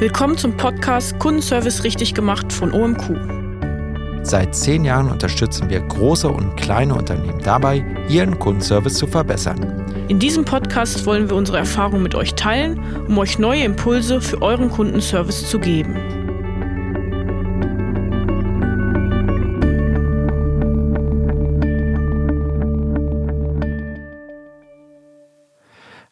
Willkommen 0.00 0.38
zum 0.38 0.56
Podcast 0.56 1.18
Kundenservice 1.18 1.84
richtig 1.84 2.14
gemacht 2.14 2.50
von 2.54 2.72
OMQ. 2.72 4.24
Seit 4.24 4.56
zehn 4.56 4.86
Jahren 4.86 5.10
unterstützen 5.10 5.68
wir 5.68 5.80
große 5.80 6.26
und 6.26 6.56
kleine 6.56 6.94
Unternehmen 6.94 7.38
dabei, 7.42 7.84
ihren 8.08 8.38
Kundenservice 8.38 8.94
zu 8.94 9.06
verbessern. 9.06 9.84
In 10.08 10.18
diesem 10.18 10.46
Podcast 10.46 11.04
wollen 11.04 11.28
wir 11.28 11.36
unsere 11.36 11.58
Erfahrungen 11.58 12.02
mit 12.02 12.14
euch 12.14 12.34
teilen, 12.34 12.80
um 13.08 13.18
euch 13.18 13.38
neue 13.38 13.62
Impulse 13.62 14.22
für 14.22 14.40
euren 14.40 14.70
Kundenservice 14.70 15.50
zu 15.50 15.58
geben. 15.58 15.94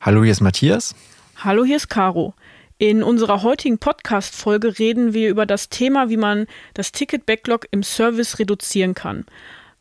Hallo, 0.02 0.22
hier 0.22 0.32
ist 0.32 0.42
Matthias. 0.42 0.94
Hallo, 1.42 1.64
hier 1.64 1.76
ist 1.76 1.88
Caro. 1.88 2.34
In 2.80 3.02
unserer 3.02 3.42
heutigen 3.42 3.78
Podcast-Folge 3.78 4.78
reden 4.78 5.12
wir 5.12 5.30
über 5.30 5.46
das 5.46 5.68
Thema, 5.68 6.10
wie 6.10 6.16
man 6.16 6.46
das 6.74 6.92
Ticket-Backlog 6.92 7.66
im 7.72 7.82
Service 7.82 8.38
reduzieren 8.38 8.94
kann. 8.94 9.26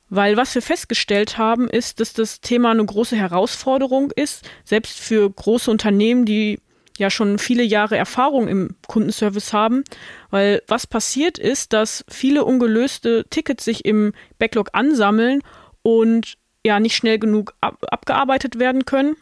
Weil 0.09 0.35
was 0.35 0.55
wir 0.55 0.63
festgestellt 0.63 1.37
haben, 1.37 1.70
ist, 1.70 1.99
dass 1.99 2.13
das 2.13 2.41
Thema 2.41 2.71
eine 2.71 2.83
große 2.83 3.15
Herausforderung 3.15 4.09
ist, 4.15 4.49
selbst 4.63 4.99
für 4.99 5.29
große 5.29 5.70
Unternehmen, 5.70 6.25
die 6.25 6.59
ja 6.97 7.11
schon 7.11 7.37
viele 7.37 7.61
Jahre 7.61 7.97
Erfahrung 7.97 8.47
im 8.47 8.75
Kundenservice 8.87 9.53
haben. 9.53 9.84
Weil 10.31 10.63
was 10.67 10.87
passiert 10.87 11.37
ist, 11.37 11.73
dass 11.73 12.03
viele 12.09 12.45
ungelöste 12.45 13.25
Tickets 13.29 13.63
sich 13.63 13.85
im 13.85 14.13
Backlog 14.39 14.70
ansammeln 14.73 15.43
und 15.84 16.39
ja 16.65 16.79
nicht 16.79 16.95
schnell 16.95 17.20
genug 17.20 17.53
ab 17.61 17.77
abgearbeitet 17.91 18.57
werden 18.57 18.85
können. 18.85 19.17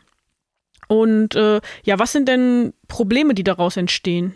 Und 0.87 1.35
äh, 1.35 1.61
ja, 1.83 1.99
was 1.99 2.11
sind 2.11 2.27
denn 2.27 2.73
Probleme, 2.87 3.33
die 3.33 3.43
daraus 3.43 3.77
entstehen? 3.77 4.35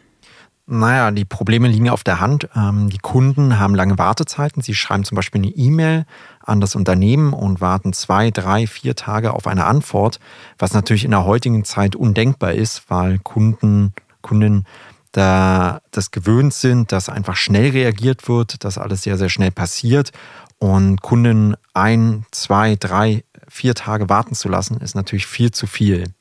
Naja, 0.72 1.10
die 1.10 1.26
Probleme 1.26 1.68
liegen 1.68 1.90
auf 1.90 2.04
der 2.04 2.20
Hand. 2.20 2.48
Ähm, 2.56 2.92
die 2.92 3.00
Kunden 3.00 3.58
haben 3.58 3.74
lange 3.74 3.98
Wartezeiten. 3.98 4.62
Sie 4.62 4.76
schreiben 4.76 5.04
zum 5.04 5.16
Beispiel 5.16 5.42
eine 5.42 5.52
E-Mail 5.52 6.06
an 6.46 6.62
das 6.62 6.76
Unternehmen 6.76 7.34
und 7.34 7.60
warten 7.60 7.92
zwei, 7.92 8.30
drei, 8.30 8.68
vier 8.68 8.96
Tage 8.96 9.34
auf 9.34 9.48
eine 9.48 9.66
Antwort, 9.66 10.20
was 10.60 10.74
natürlich 10.74 11.06
in 11.06 11.12
der 11.12 11.26
heutigen 11.26 11.64
Zeit 11.64 11.96
undenkbar 11.96 12.54
ist, 12.54 12.84
weil 12.88 13.18
Kunden, 13.18 13.94
Kunden 14.22 14.66
da 15.12 15.82
das 15.90 16.12
gewöhnt 16.12 16.54
sind, 16.54 16.92
dass 16.92 17.10
einfach 17.10 17.36
schnell 17.36 17.72
reagiert 17.72 18.30
wird, 18.30 18.64
dass 18.64 18.78
alles 18.78 19.02
sehr, 19.02 19.18
sehr 19.18 19.30
schnell 19.30 19.50
passiert. 19.50 20.12
Und 20.60 21.02
Kunden 21.02 21.56
ein, 21.74 22.26
zwei, 22.30 22.76
drei, 22.76 23.24
vier 23.48 23.74
Tage 23.74 24.08
warten 24.08 24.36
zu 24.36 24.50
lassen, 24.50 24.78
ist 24.82 24.94
natürlich 24.94 25.26
viel 25.26 25.50
zu 25.50 25.66
viel. 25.66 26.14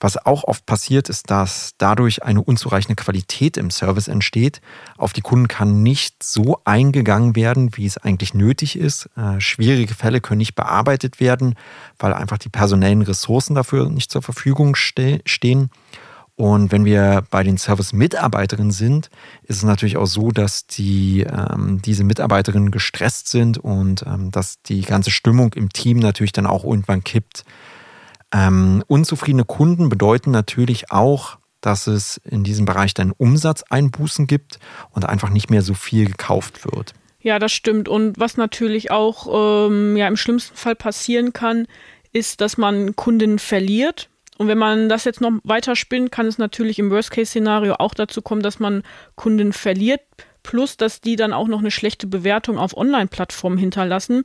Was 0.00 0.16
auch 0.16 0.44
oft 0.44 0.64
passiert, 0.64 1.08
ist, 1.08 1.30
dass 1.30 1.72
dadurch 1.78 2.22
eine 2.22 2.42
unzureichende 2.42 2.94
Qualität 2.94 3.56
im 3.56 3.70
Service 3.70 4.08
entsteht. 4.08 4.60
Auf 4.96 5.12
die 5.12 5.20
Kunden 5.20 5.48
kann 5.48 5.82
nicht 5.82 6.22
so 6.22 6.60
eingegangen 6.64 7.34
werden, 7.34 7.76
wie 7.76 7.86
es 7.86 7.98
eigentlich 7.98 8.32
nötig 8.32 8.78
ist. 8.78 9.08
Äh, 9.16 9.40
schwierige 9.40 9.94
Fälle 9.94 10.20
können 10.20 10.38
nicht 10.38 10.54
bearbeitet 10.54 11.18
werden, 11.18 11.56
weil 11.98 12.12
einfach 12.12 12.38
die 12.38 12.48
personellen 12.48 13.02
Ressourcen 13.02 13.54
dafür 13.54 13.88
nicht 13.90 14.12
zur 14.12 14.22
Verfügung 14.22 14.76
ste 14.76 15.20
stehen. 15.24 15.70
Und 16.38 16.70
wenn 16.70 16.84
wir 16.84 17.24
bei 17.30 17.42
den 17.42 17.58
Service-Mitarbeiterinnen 17.58 18.70
sind, 18.70 19.10
ist 19.42 19.56
es 19.56 19.64
natürlich 19.64 19.96
auch 19.96 20.06
so, 20.06 20.30
dass 20.30 20.68
die, 20.68 21.22
ähm, 21.22 21.82
diese 21.82 22.04
Mitarbeiterinnen 22.04 22.70
gestresst 22.70 23.26
sind 23.26 23.58
und 23.58 24.04
ähm, 24.06 24.30
dass 24.30 24.62
die 24.62 24.82
ganze 24.82 25.10
Stimmung 25.10 25.52
im 25.54 25.72
Team 25.72 25.98
natürlich 25.98 26.30
dann 26.30 26.46
auch 26.46 26.62
irgendwann 26.62 27.02
kippt. 27.02 27.44
Ähm, 28.32 28.82
unzufriedene 28.86 29.44
Kunden 29.44 29.88
bedeuten 29.88 30.30
natürlich 30.30 30.90
auch, 30.90 31.38
dass 31.60 31.86
es 31.86 32.18
in 32.24 32.44
diesem 32.44 32.66
Bereich 32.66 32.94
dann 32.94 33.12
Umsatzeinbußen 33.12 34.26
gibt 34.26 34.58
und 34.90 35.08
einfach 35.08 35.30
nicht 35.30 35.50
mehr 35.50 35.62
so 35.62 35.74
viel 35.74 36.06
gekauft 36.06 36.64
wird. 36.64 36.94
Ja, 37.20 37.38
das 37.38 37.52
stimmt. 37.52 37.88
Und 37.88 38.18
was 38.18 38.36
natürlich 38.36 38.90
auch 38.90 39.68
ähm, 39.68 39.96
ja, 39.96 40.06
im 40.06 40.16
schlimmsten 40.16 40.56
Fall 40.56 40.76
passieren 40.76 41.32
kann, 41.32 41.66
ist, 42.12 42.40
dass 42.40 42.58
man 42.58 42.94
Kunden 42.96 43.38
verliert. 43.38 44.08
Und 44.38 44.46
wenn 44.46 44.58
man 44.58 44.88
das 44.88 45.04
jetzt 45.04 45.20
noch 45.20 45.32
weiter 45.42 45.74
spinnt, 45.74 46.12
kann 46.12 46.26
es 46.26 46.38
natürlich 46.38 46.78
im 46.78 46.90
Worst-Case-Szenario 46.90 47.74
auch 47.74 47.92
dazu 47.92 48.22
kommen, 48.22 48.42
dass 48.42 48.60
man 48.60 48.84
Kunden 49.16 49.52
verliert, 49.52 50.00
plus 50.42 50.76
dass 50.76 51.00
die 51.00 51.16
dann 51.16 51.32
auch 51.32 51.48
noch 51.48 51.60
eine 51.60 51.70
schlechte 51.70 52.06
Bewertung 52.06 52.58
auf 52.58 52.76
Online-Plattformen 52.76 53.58
hinterlassen. 53.58 54.24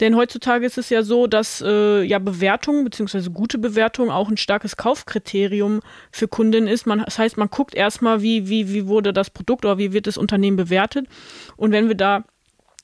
Denn 0.00 0.16
heutzutage 0.16 0.66
ist 0.66 0.78
es 0.78 0.90
ja 0.90 1.02
so, 1.02 1.26
dass 1.26 1.62
äh, 1.66 2.02
ja 2.02 2.18
Bewertung 2.18 2.84
bzw. 2.84 3.30
gute 3.30 3.58
Bewertung 3.58 4.10
auch 4.10 4.28
ein 4.28 4.36
starkes 4.36 4.76
Kaufkriterium 4.76 5.80
für 6.10 6.28
Kunden 6.28 6.66
ist. 6.66 6.86
Man, 6.86 7.02
das 7.04 7.18
heißt, 7.18 7.36
man 7.36 7.48
guckt 7.48 7.74
erstmal, 7.74 8.22
wie, 8.22 8.48
wie, 8.48 8.72
wie 8.72 8.86
wurde 8.86 9.12
das 9.12 9.30
Produkt 9.30 9.64
oder 9.64 9.78
wie 9.78 9.92
wird 9.92 10.06
das 10.06 10.16
Unternehmen 10.16 10.56
bewertet. 10.56 11.06
Und 11.56 11.72
wenn 11.72 11.88
wir 11.88 11.96
da 11.96 12.24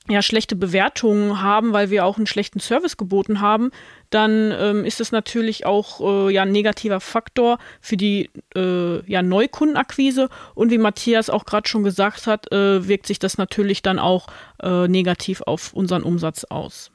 ja 0.09 0.21
schlechte 0.21 0.55
Bewertungen 0.55 1.41
haben, 1.41 1.73
weil 1.73 1.89
wir 1.89 2.05
auch 2.05 2.17
einen 2.17 2.27
schlechten 2.27 2.59
Service 2.59 2.97
geboten 2.97 3.41
haben, 3.41 3.71
dann 4.09 4.53
ähm, 4.57 4.85
ist 4.85 5.01
es 5.01 5.11
natürlich 5.11 5.65
auch 5.65 6.01
äh, 6.01 6.33
ja 6.33 6.43
ein 6.43 6.51
negativer 6.51 6.99
Faktor 6.99 7.59
für 7.81 7.97
die 7.97 8.29
äh, 8.55 9.05
ja, 9.09 9.21
Neukundenakquise 9.21 10.29
und 10.55 10.71
wie 10.71 10.77
Matthias 10.77 11.29
auch 11.29 11.45
gerade 11.45 11.67
schon 11.67 11.83
gesagt 11.83 12.27
hat, 12.27 12.51
äh, 12.51 12.87
wirkt 12.87 13.07
sich 13.07 13.19
das 13.19 13.37
natürlich 13.37 13.81
dann 13.81 13.99
auch 13.99 14.27
äh, 14.61 14.87
negativ 14.87 15.41
auf 15.41 15.73
unseren 15.73 16.03
Umsatz 16.03 16.43
aus. 16.45 16.91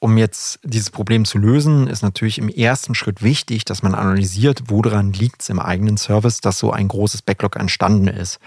Um 0.00 0.16
jetzt 0.16 0.60
dieses 0.62 0.90
Problem 0.90 1.24
zu 1.24 1.38
lösen, 1.38 1.88
ist 1.88 2.02
natürlich 2.02 2.38
im 2.38 2.48
ersten 2.48 2.94
Schritt 2.94 3.20
wichtig, 3.20 3.64
dass 3.64 3.82
man 3.82 3.94
analysiert, 3.94 4.64
woran 4.68 5.12
liegt 5.12 5.42
es 5.42 5.48
im 5.48 5.58
eigenen 5.58 5.96
Service, 5.96 6.40
dass 6.40 6.58
so 6.58 6.70
ein 6.70 6.86
großes 6.86 7.22
Backlog 7.22 7.56
entstanden 7.56 8.06
ist. 8.06 8.38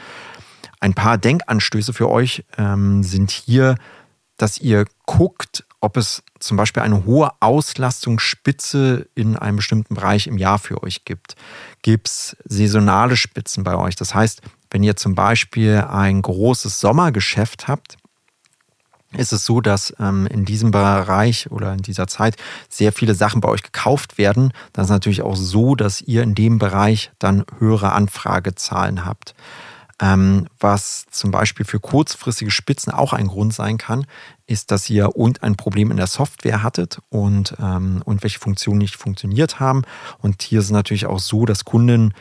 Ein 0.82 0.96
paar 0.96 1.18
Denkanstöße 1.18 1.94
für 1.94 2.10
euch 2.10 2.44
ähm, 2.58 3.04
sind 3.04 3.32
hier, 3.32 3.76
dass 4.38 4.58
ihr 4.58 4.86
guckt, 5.06 5.64
ob 5.80 5.96
es 5.96 6.24
zum 6.40 6.58
Beispiel 6.58 6.82
eine 6.82 7.06
hohe 7.06 7.32
Auslastungsspitze 7.40 9.08
in 9.14 9.38
einem 9.38 9.58
bestimmten 9.58 9.96
Bereich 9.96 10.26
im 10.26 10.40
Jahr 10.40 10.58
für 10.58 10.82
euch 10.82 11.06
gibt. 11.06 11.36
Gibt 11.84 12.08
es 12.08 12.36
saisonale 12.46 13.16
Spitzen 13.16 13.64
bei 13.64 13.76
euch? 13.76 13.96
Das 13.96 14.16
heißt, 14.16 14.42
wenn 14.72 14.82
ihr 14.82 14.96
zum 14.96 15.14
Beispiel 15.14 15.86
ein 15.88 16.24
großes 16.24 16.80
Sommergeschäft 16.80 17.68
habt, 17.68 17.98
ist 19.16 19.34
es 19.34 19.46
so, 19.46 19.62
dass 19.62 19.94
ähm, 20.00 20.26
in 20.28 20.46
diesem 20.46 20.72
Bereich 20.72 21.52
oder 21.52 21.74
in 21.74 21.82
dieser 21.82 22.08
Zeit 22.08 22.38
sehr 22.70 22.92
viele 22.94 23.14
Sachen 23.14 23.42
bei 23.42 23.50
euch 23.50 23.62
gekauft 23.62 24.18
werden. 24.18 24.54
Das 24.74 24.86
ist 24.86 24.92
natürlich 24.92 25.22
auch 25.22 25.36
so, 25.36 25.76
dass 25.76 26.02
ihr 26.02 26.24
in 26.24 26.34
dem 26.34 26.58
Bereich 26.58 27.12
dann 27.20 27.46
höhere 27.60 27.92
Anfragezahlen 27.92 29.06
habt. 29.06 29.36
Ähm, 30.02 30.48
was 30.60 31.06
zum 31.12 31.30
Beispiel 31.30 31.64
für 31.64 31.80
kurzfristige 31.80 32.50
Spitzen 32.50 32.92
auch 32.92 33.14
ein 33.14 33.28
Grund 33.28 33.54
sein 33.54 33.78
kann, 33.78 34.08
ist, 34.48 34.72
dass 34.72 34.90
ihr 34.90 35.16
und 35.16 35.44
ein 35.44 35.56
Problem 35.56 35.92
in 35.92 35.98
der 35.98 36.08
Software 36.08 36.64
hattet 36.64 37.00
und, 37.10 37.56
ähm, 37.62 38.02
und 38.04 38.24
welche 38.24 38.40
Funktionen 38.40 38.80
nicht 38.80 38.96
funktioniert 38.96 39.60
haben. 39.60 39.84
Und 40.18 40.42
hier 40.42 40.60
ist 40.60 40.66
es 40.66 40.72
natürlich 40.72 41.06
auch 41.06 41.20
so, 41.20 41.46
dass 41.46 41.66
Kunden 41.66 42.16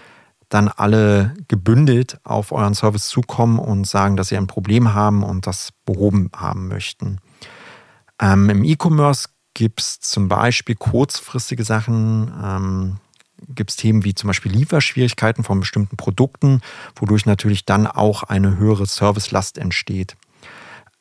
dann 0.50 0.68
alle 0.68 1.32
gebündelt 1.48 2.18
auf 2.22 2.52
euren 2.52 2.74
Service 2.74 3.08
zukommen 3.08 3.58
und 3.58 3.86
sagen, 3.86 4.16
dass 4.16 4.28
sie 4.28 4.36
ein 4.36 4.48
Problem 4.48 4.92
haben 4.92 5.22
und 5.22 5.46
das 5.46 5.70
behoben 5.86 6.30
haben 6.36 6.68
möchten. 6.68 7.18
Ähm, 8.20 8.50
Im 8.50 8.64
E-Commerce 8.64 9.28
gibt 9.54 9.80
es 9.80 10.00
zum 10.00 10.28
Beispiel 10.28 10.74
kurzfristige 10.74 11.64
Sachen, 11.64 12.32
ähm, 12.42 12.96
gibt 13.48 13.70
es 13.70 13.76
Themen 13.76 14.04
wie 14.04 14.14
zum 14.14 14.28
Beispiel 14.28 14.52
Lieferschwierigkeiten 14.52 15.44
von 15.44 15.60
bestimmten 15.60 15.96
Produkten, 15.96 16.60
wodurch 16.96 17.26
natürlich 17.26 17.64
dann 17.64 17.86
auch 17.86 18.22
eine 18.22 18.58
höhere 18.58 18.86
Servicelast 18.86 19.58
entsteht. 19.58 20.16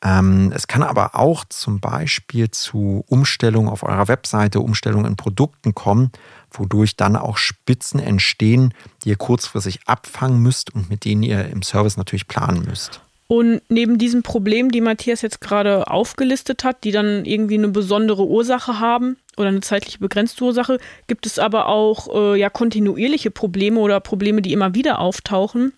Ähm, 0.02 0.50
es 0.54 0.66
kann 0.66 0.82
aber 0.82 1.14
auch 1.14 1.44
zum 1.44 1.80
Beispiel 1.80 2.50
zu 2.50 3.04
Umstellungen 3.08 3.68
auf 3.68 3.82
eurer 3.82 4.08
Webseite, 4.08 4.60
Umstellungen 4.60 5.04
in 5.06 5.16
Produkten 5.16 5.74
kommen, 5.74 6.10
wodurch 6.50 6.96
dann 6.96 7.16
auch 7.16 7.36
Spitzen 7.36 8.00
entstehen, 8.00 8.72
die 9.04 9.10
ihr 9.10 9.16
kurzfristig 9.16 9.80
abfangen 9.86 10.42
müsst 10.42 10.74
und 10.74 10.88
mit 10.88 11.04
denen 11.04 11.22
ihr 11.22 11.46
im 11.48 11.62
Service 11.62 11.96
natürlich 11.96 12.28
planen 12.28 12.64
müsst. 12.64 13.02
Und 13.26 13.62
neben 13.68 13.98
diesen 13.98 14.22
Problemen, 14.22 14.70
die 14.70 14.80
Matthias 14.80 15.22
jetzt 15.22 15.40
gerade 15.40 15.88
aufgelistet 15.88 16.64
hat, 16.64 16.82
die 16.82 16.90
dann 16.90 17.24
irgendwie 17.24 17.58
eine 17.58 17.68
besondere 17.68 18.26
Ursache 18.26 18.80
haben 18.80 19.18
oder 19.40 19.48
eine 19.48 19.60
zeitlich 19.60 19.98
begrenzte 19.98 20.44
Ursache, 20.44 20.78
gibt 21.06 21.26
es 21.26 21.38
aber 21.38 21.66
auch 21.66 22.14
äh, 22.14 22.38
ja 22.38 22.50
kontinuierliche 22.50 23.30
Probleme 23.30 23.80
oder 23.80 24.00
Probleme, 24.00 24.42
die 24.42 24.52
immer 24.52 24.74
wieder 24.74 25.00
auftauchen. 25.00 25.72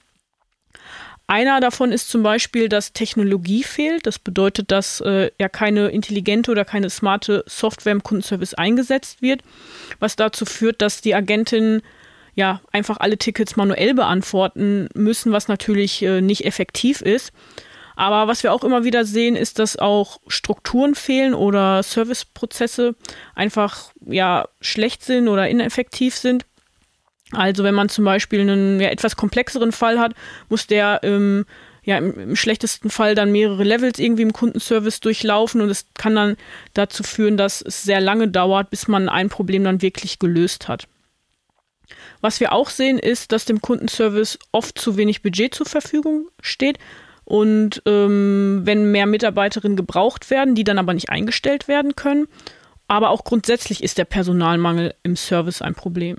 Einer 1.29 1.61
davon 1.61 1.93
ist 1.93 2.11
zum 2.11 2.23
Beispiel, 2.23 2.69
dass 2.69 2.93
Technologie 2.93 3.63
fehlt. 3.63 4.07
Das 4.07 4.19
bedeutet, 4.19 4.71
dass 4.71 5.01
äh, 5.01 5.31
ja 5.39 5.49
keine 5.49 5.89
intelligente 5.89 6.51
oder 6.51 6.65
keine 6.65 6.91
smarte 6.91 7.45
Software 7.47 7.93
im 7.93 8.03
Kundenservice 8.03 8.55
eingesetzt 8.55 9.23
wird, 9.23 9.43
was 9.99 10.17
dazu 10.17 10.45
führt, 10.45 10.83
dass 10.83 11.01
die 11.01 11.15
Agentin 11.15 11.81
ja 12.35 12.61
einfach 12.73 12.99
alle 12.99 13.19
Tickets 13.19 13.57
manuell 13.57 13.95
beantworten 13.95 14.89
müssen, 14.95 15.33
was 15.33 15.49
natürlich 15.49 16.03
äh, 16.03 16.21
nicht 16.21 16.45
effektiv 16.45 17.01
ist. 17.01 17.33
Aber 17.97 18.29
was 18.29 18.43
wir 18.43 18.53
auch 18.53 18.65
immer 18.65 18.85
wieder 18.85 19.05
sehen, 19.05 19.37
ist, 19.37 19.59
dass 19.59 19.79
auch 19.79 20.21
Strukturen 20.27 20.95
fehlen 20.95 21.35
oder 21.35 21.83
Serviceprozesse 21.83 22.95
einfach 23.35 23.93
ja 24.07 24.49
schlecht 24.61 25.05
sind 25.05 25.29
oder 25.29 25.49
ineffektiv 25.49 26.17
sind. 26.17 26.47
Also 27.33 27.65
wenn 27.65 27.75
man 27.75 27.89
zum 27.89 28.05
Beispiel 28.05 28.41
einen 28.41 28.81
ja, 28.81 28.89
etwas 28.89 29.17
komplexeren 29.17 29.73
Fall 29.73 29.99
hat, 29.99 30.15
muss 30.49 30.67
der 30.67 31.01
ähm, 31.03 31.47
ja 31.83 31.99
im, 31.99 32.19
im, 32.19 32.37
schlechtesten 32.37 32.91
Fall 32.91 33.15
dann 33.15 33.33
mehrere 33.33 33.65
Levels 33.65 33.99
irgendwie 33.99 34.23
im 34.23 34.33
Kundenservice 34.33 35.01
durchlaufen 35.01 35.61
und 35.61 35.71
es 35.71 35.87
kann 35.95 36.15
dann 36.15 36.37
dazu 36.75 37.03
führen, 37.03 37.37
dass 37.37 37.63
es 37.63 37.83
sehr 37.83 38.01
lange 38.01 38.29
dauert, 38.29 38.71
bis 38.71 38.87
man 38.87 39.09
ein 39.09 39.31
Problem 39.31 39.65
dann 39.65 39.83
wirklich 39.83 40.19
gelöst 40.19 40.69
hat. 40.69 40.87
Was 42.21 42.41
wir 42.41 42.53
auch 42.53 42.71
sehen, 42.71 42.99
ist, 42.99 43.33
dass 43.33 43.45
dem 43.45 43.61
Kundenservice 43.61 44.39
oft 44.53 44.79
zu 44.79 44.97
wenig 44.97 45.23
Budget 45.23 45.55
zur 45.55 45.67
Verfügung 45.67 46.29
steht. 46.41 46.79
Und 47.33 47.81
ähm, 47.87 48.61
wenn 48.65 48.93
mehr 48.93 49.07
Mitarbeiterinnen 49.07 49.75
gebraucht 49.75 50.29
werden, 50.29 50.55
die 50.55 50.65
dann 50.65 50.79
aber 50.79 50.93
nicht 50.93 51.09
eingestellt 51.09 51.67
werden 51.67 51.97
können. 51.97 52.27
Aber 52.89 53.09
auch 53.09 53.25
grundsätzlich 53.25 53.83
ist 53.83 53.97
der 53.97 54.05
Personalmangel 54.05 54.95
im 55.03 55.17
Service 55.17 55.63
ein 55.63 55.75
Problem. 55.75 56.19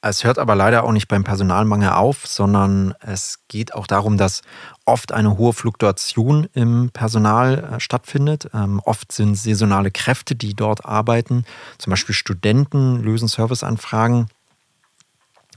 Es 0.00 0.24
hört 0.24 0.38
aber 0.38 0.54
leider 0.54 0.84
auch 0.84 0.92
nicht 0.92 1.06
beim 1.06 1.22
Personalmangel 1.22 1.90
auf, 1.90 2.26
sondern 2.26 2.94
es 3.00 3.40
geht 3.48 3.74
auch 3.74 3.86
darum, 3.86 4.16
dass 4.16 4.40
oft 4.86 5.12
eine 5.12 5.36
hohe 5.36 5.52
Fluktuation 5.52 6.48
im 6.54 6.88
Personal 6.94 7.74
äh, 7.74 7.80
stattfindet. 7.80 8.48
Ähm, 8.54 8.80
oft 8.86 9.12
sind 9.12 9.34
saisonale 9.34 9.90
Kräfte, 9.90 10.34
die 10.34 10.54
dort 10.54 10.86
arbeiten, 10.86 11.44
zum 11.76 11.90
Beispiel 11.90 12.14
Studenten 12.14 13.02
lösen 13.02 13.28
Serviceanfragen. 13.28 14.28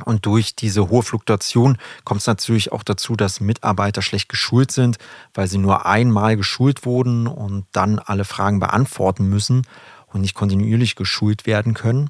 Und 0.03 0.25
durch 0.25 0.55
diese 0.55 0.89
hohe 0.89 1.03
Fluktuation 1.03 1.77
kommt 2.03 2.21
es 2.21 2.27
natürlich 2.27 2.71
auch 2.71 2.83
dazu, 2.83 3.15
dass 3.15 3.39
Mitarbeiter 3.39 4.01
schlecht 4.01 4.27
geschult 4.27 4.71
sind, 4.71 4.97
weil 5.33 5.47
sie 5.47 5.57
nur 5.57 5.85
einmal 5.85 6.35
geschult 6.35 6.85
wurden 6.85 7.27
und 7.27 7.65
dann 7.71 7.99
alle 7.99 8.25
Fragen 8.25 8.59
beantworten 8.59 9.29
müssen 9.29 9.65
und 10.07 10.21
nicht 10.21 10.35
kontinuierlich 10.35 10.95
geschult 10.95 11.45
werden 11.45 11.73
können. 11.73 12.09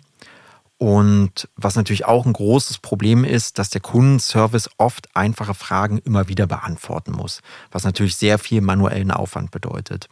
Und 0.78 1.48
was 1.56 1.76
natürlich 1.76 2.06
auch 2.06 2.26
ein 2.26 2.34
großes 2.34 2.80
Problem 2.80 3.24
ist, 3.24 3.60
dass 3.60 3.70
der 3.70 3.82
Kundenservice 3.82 4.70
oft 4.78 5.16
einfache 5.16 5.54
Fragen 5.54 6.00
immer 6.00 6.28
wieder 6.28 6.48
beantworten 6.48 7.12
muss, 7.12 7.42
was 7.72 7.86
natürlich 7.86 8.18
sehr 8.18 8.40
viel 8.40 8.62
manuellen 8.62 9.12
Aufwand 9.12 9.52
bedeutet. 9.52 10.10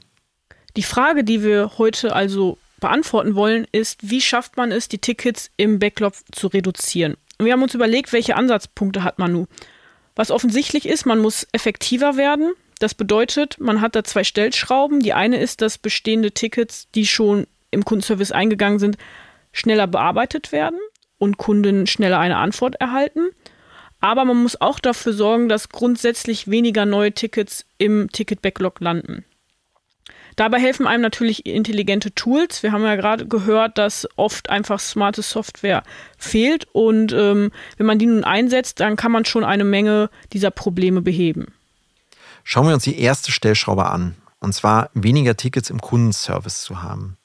Die 0.77 0.83
Frage, 0.83 1.23
die 1.23 1.43
wir 1.43 1.73
heute 1.77 2.15
also 2.15 2.57
beantworten 2.79 3.35
wollen, 3.35 3.67
ist, 3.71 4.09
wie 4.09 4.21
schafft 4.21 4.57
man 4.57 4.71
es, 4.71 4.87
die 4.87 4.97
Tickets 4.97 5.51
im 5.57 5.79
Backlog 5.79 6.13
zu 6.31 6.47
reduzieren? 6.47 7.15
Wir 7.39 7.53
haben 7.53 7.63
uns 7.63 7.73
überlegt, 7.73 8.13
welche 8.13 8.35
Ansatzpunkte 8.35 9.03
hat 9.03 9.19
Manu. 9.19 9.45
Was 10.15 10.31
offensichtlich 10.31 10.87
ist, 10.87 11.05
man 11.05 11.19
muss 11.19 11.47
effektiver 11.51 12.17
werden. 12.17 12.53
Das 12.79 12.93
bedeutet, 12.93 13.59
man 13.59 13.81
hat 13.81 13.95
da 13.95 14.03
zwei 14.03 14.23
Stellschrauben. 14.23 14.99
Die 14.99 15.13
eine 15.13 15.37
ist, 15.37 15.61
dass 15.61 15.77
bestehende 15.77 16.31
Tickets, 16.31 16.87
die 16.93 17.07
schon 17.07 17.47
im 17.71 17.85
Kundenservice 17.85 18.31
eingegangen 18.31 18.79
sind, 18.79 18.97
schneller 19.51 19.87
bearbeitet 19.87 20.51
werden 20.51 20.79
und 21.17 21.37
Kunden 21.37 21.87
schneller 21.87 22.19
eine 22.19 22.37
Antwort 22.37 22.75
erhalten. 22.75 23.29
Aber 23.99 24.25
man 24.25 24.43
muss 24.43 24.59
auch 24.59 24.79
dafür 24.79 25.13
sorgen, 25.13 25.47
dass 25.47 25.69
grundsätzlich 25.69 26.49
weniger 26.49 26.85
neue 26.85 27.13
Tickets 27.13 27.65
im 27.77 28.11
Ticket-Backlog 28.11 28.81
landen. 28.81 29.23
Dabei 30.35 30.59
helfen 30.59 30.87
einem 30.87 31.01
natürlich 31.01 31.45
intelligente 31.45 32.13
Tools. 32.13 32.63
Wir 32.63 32.71
haben 32.71 32.83
ja 32.83 32.95
gerade 32.95 33.27
gehört, 33.27 33.77
dass 33.77 34.07
oft 34.15 34.49
einfach 34.49 34.79
smarte 34.79 35.21
Software 35.21 35.83
fehlt 36.17 36.67
und 36.71 37.13
ähm, 37.13 37.51
wenn 37.77 37.85
man 37.85 37.99
die 37.99 38.05
nun 38.05 38.23
einsetzt, 38.23 38.79
dann 38.79 38.95
kann 38.95 39.11
man 39.11 39.25
schon 39.25 39.43
eine 39.43 39.63
Menge 39.63 40.09
dieser 40.31 40.51
Probleme 40.51 41.01
beheben. 41.01 41.53
Schauen 42.43 42.67
wir 42.67 42.73
uns 42.73 42.83
die 42.83 42.99
erste 42.99 43.31
Stellschraube 43.31 43.85
an, 43.85 44.15
und 44.39 44.53
zwar 44.53 44.89
weniger 44.93 45.37
Tickets 45.37 45.69
im 45.69 45.79
Kundenservice 45.79 46.61
zu 46.61 46.81
haben. 46.81 47.17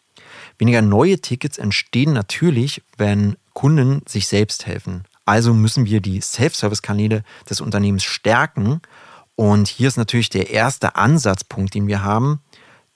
Weniger 0.59 0.83
neue 0.83 1.21
Tickets 1.21 1.59
entstehen 1.59 2.13
natürlich, 2.13 2.83
wenn 2.97 3.37
Kunden 3.53 4.03
sich 4.07 4.29
selbst 4.29 4.67
helfen. 4.67 5.05
Also 5.25 5.53
müssen 5.55 5.87
wir 5.87 6.01
die 6.01 6.21
Self-Service-Kanäle 6.21 7.23
des 7.49 7.61
Unternehmens 7.61 8.05
stärken. 8.05 8.81
Und 9.37 9.69
hier 9.69 9.89
ist 9.89 9.97
natürlich 9.99 10.31
der 10.31 10.51
erste 10.51 10.97
Ansatzpunkt, 10.97 11.75
den 11.75 11.87
wir 11.87 12.03
haben, 12.03 12.41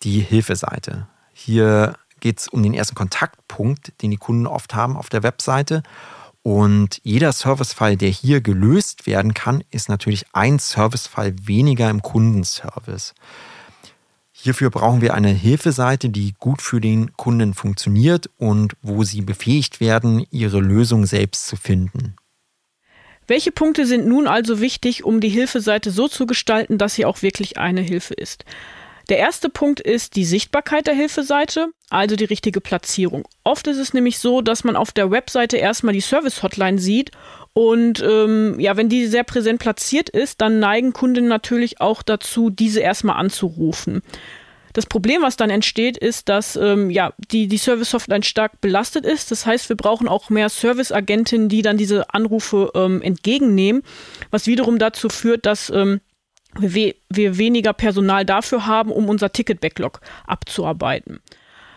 die 0.05 0.21
Hilfeseite. 0.21 1.07
Hier 1.33 1.95
geht 2.21 2.41
es 2.41 2.49
um 2.49 2.63
den 2.63 2.75
ersten 2.75 2.95
Kontaktpunkt, 2.95 3.93
den 4.03 4.11
die 4.11 4.17
Kunden 4.17 4.47
oft 4.47 4.75
haben 4.75 4.97
auf 4.97 5.09
der 5.09 5.23
Webseite. 5.23 5.83
Und 6.43 7.01
jeder 7.05 7.33
Servicefall, 7.33 7.97
der 7.97 8.09
hier 8.09 8.41
gelöst 8.41 9.07
werden 9.07 9.35
kann, 9.35 9.63
ist 9.71 9.89
natürlich 9.89 10.25
ein 10.33 10.59
Servicefall 10.59 11.35
weniger 11.47 11.89
im 11.89 12.03
Kundenservice. 12.03 13.15
Hierfür 14.33 14.71
brauchen 14.71 15.03
wir 15.03 15.15
eine 15.15 15.29
Hilfeseite, 15.29 16.09
die 16.09 16.35
gut 16.39 16.63
für 16.63 16.81
den 16.81 17.17
Kunden 17.17 17.55
funktioniert 17.55 18.29
und 18.39 18.75
wo 18.83 19.05
sie 19.05 19.21
befähigt 19.21 19.81
werden, 19.81 20.27
ihre 20.31 20.59
Lösung 20.59 21.07
selbst 21.07 21.47
zu 21.47 21.55
finden. 21.55 22.17
Welche 23.29 23.53
Punkte 23.53 23.87
sind 23.87 24.07
nun 24.07 24.27
also 24.27 24.61
wichtig, 24.61 25.05
um 25.05 25.21
die 25.21 25.29
Hilfeseite 25.29 25.93
so 25.93 26.09
zu 26.09 26.27
gestalten, 26.27 26.77
dass 26.77 26.95
sie 26.95 27.05
auch 27.05 27.23
wirklich 27.23 27.59
eine 27.59 27.83
Hilfe 27.83 28.15
ist? 28.15 28.45
Der 29.13 29.19
erste 29.19 29.51
Punkt 29.51 29.79
ist 29.79 30.17
die 30.17 30.25
Sichtbarkeit 30.25 30.87
der 30.87 30.95
Hilfeseite, 30.95 31.69
also 31.91 32.17
die 32.17 32.25
richtige 32.25 32.63
Platzierung. 32.63 33.29
Oft 33.45 33.67
ist 33.67 33.77
es 33.77 33.93
nämlich 33.93 34.19
so, 34.19 34.41
dass 34.41 34.65
man 34.65 34.75
auf 34.75 34.91
der 34.91 35.11
Webseite 35.11 35.59
erstmal 35.59 35.93
die 35.93 36.01
Service-Hotline 36.01 36.79
sieht 36.79 37.11
und 37.53 38.03
ähm, 38.03 38.59
ja, 38.59 38.79
wenn 38.79 38.89
die 38.89 39.07
sehr 39.07 39.25
präsent 39.25 39.61
platziert 39.61 40.09
ist, 40.09 40.41
dann 40.41 40.61
neigen 40.61 40.95
Kunden 40.95 41.29
natürlich 41.29 41.79
auch 41.79 42.01
dazu, 42.01 42.49
diese 42.49 42.81
erstmal 42.81 43.17
anzurufen. 43.17 44.01
Das 44.73 44.87
Problem, 44.87 45.21
was 45.21 45.37
dann 45.37 45.51
entsteht, 45.51 45.99
ist, 45.99 46.31
dass 46.31 46.57
ähm, 46.57 46.89
ja, 46.89 47.13
die, 47.31 47.49
die 47.49 47.59
Service-Hotline 47.59 48.23
stark 48.23 48.63
belastet 48.63 49.05
ist. 49.05 49.31
Das 49.31 49.45
heißt, 49.45 49.69
wir 49.69 49.77
brauchen 49.77 50.09
auch 50.09 50.31
mehr 50.31 50.49
Service-Agentinnen, 50.49 51.51
die 51.51 51.61
dann 51.61 51.77
diese 51.77 52.15
Anrufe 52.15 52.71
ähm, 52.75 53.03
entgegennehmen, 53.03 53.83
was 54.31 54.47
wiederum 54.47 54.79
dazu 54.79 55.11
führt, 55.11 55.45
dass 55.45 55.69
ähm, 55.69 56.01
wir, 56.59 56.95
weniger 57.11 57.73
Personal 57.73 58.25
dafür 58.25 58.67
haben, 58.67 58.93
um 58.93 59.09
unser 59.09 59.33
Ticket-Backlog 59.33 60.01
abzuarbeiten. 60.27 61.21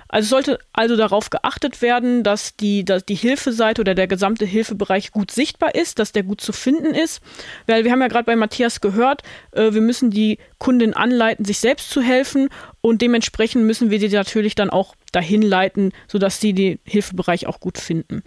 Also 0.08 0.30
sollte 0.30 0.60
also 0.72 0.96
darauf 0.96 1.30
geachtet 1.30 1.82
werden, 1.82 2.24
dass 2.24 2.56
die, 2.56 2.86
dass 2.86 3.06
die 3.06 3.16
Hilfeseite 3.16 3.82
oder 3.82 3.96
der 3.96 4.08
gesamte 4.08 4.46
Hilfebereich 4.46 5.12
gut 5.12 5.32
sichtbar 5.32 5.74
ist, 5.74 6.00
dass 6.00 6.12
der 6.12 6.24
gut 6.24 6.42
zu 6.42 6.54
finden 6.54 6.94
ist. 6.94 7.22
Weil 7.66 7.84
wir 7.84 7.92
haben 7.92 8.02
ja 8.02 8.08
gerade 8.08 8.26
bei 8.26 8.36
Matthias 8.36 8.82
gehört, 8.82 9.24
äh, 9.52 9.74
wir 9.74 9.82
müssen 9.82 10.12
die 10.12 10.38
Kunden 10.60 10.94
anleiten, 10.94 11.44
sich 11.44 11.60
selbst 11.60 11.90
zu 11.90 12.02
helfen 12.02 12.50
und 12.82 13.02
dementsprechend 13.02 13.66
müssen 13.66 13.90
wir 13.90 14.00
sie 14.00 14.10
natürlich 14.10 14.56
dann 14.56 14.70
auch 14.70 14.96
dahin 15.12 15.42
leiten, 15.42 15.92
sodass 16.08 16.40
sie 16.40 16.54
den 16.54 16.80
Hilfebereich 16.86 17.48
auch 17.48 17.60
gut 17.60 17.78
finden. 17.78 18.24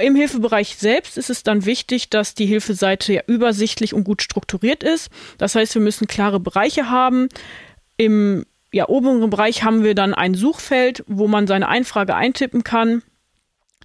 Im 0.00 0.14
Hilfebereich 0.14 0.76
selbst 0.76 1.18
ist 1.18 1.30
es 1.30 1.42
dann 1.42 1.66
wichtig, 1.66 2.10
dass 2.10 2.34
die 2.34 2.46
Hilfeseite 2.46 3.12
ja 3.12 3.22
übersichtlich 3.26 3.94
und 3.94 4.04
gut 4.04 4.22
strukturiert 4.22 4.82
ist. 4.82 5.10
Das 5.38 5.54
heißt, 5.54 5.74
wir 5.74 5.82
müssen 5.82 6.06
klare 6.06 6.40
Bereiche 6.40 6.90
haben. 6.90 7.28
Im 7.96 8.44
ja, 8.72 8.88
oberen 8.88 9.28
Bereich 9.30 9.64
haben 9.64 9.82
wir 9.82 9.94
dann 9.94 10.14
ein 10.14 10.34
Suchfeld, 10.34 11.04
wo 11.06 11.28
man 11.28 11.46
seine 11.46 11.68
Einfrage 11.68 12.14
eintippen 12.14 12.64
kann. 12.64 13.02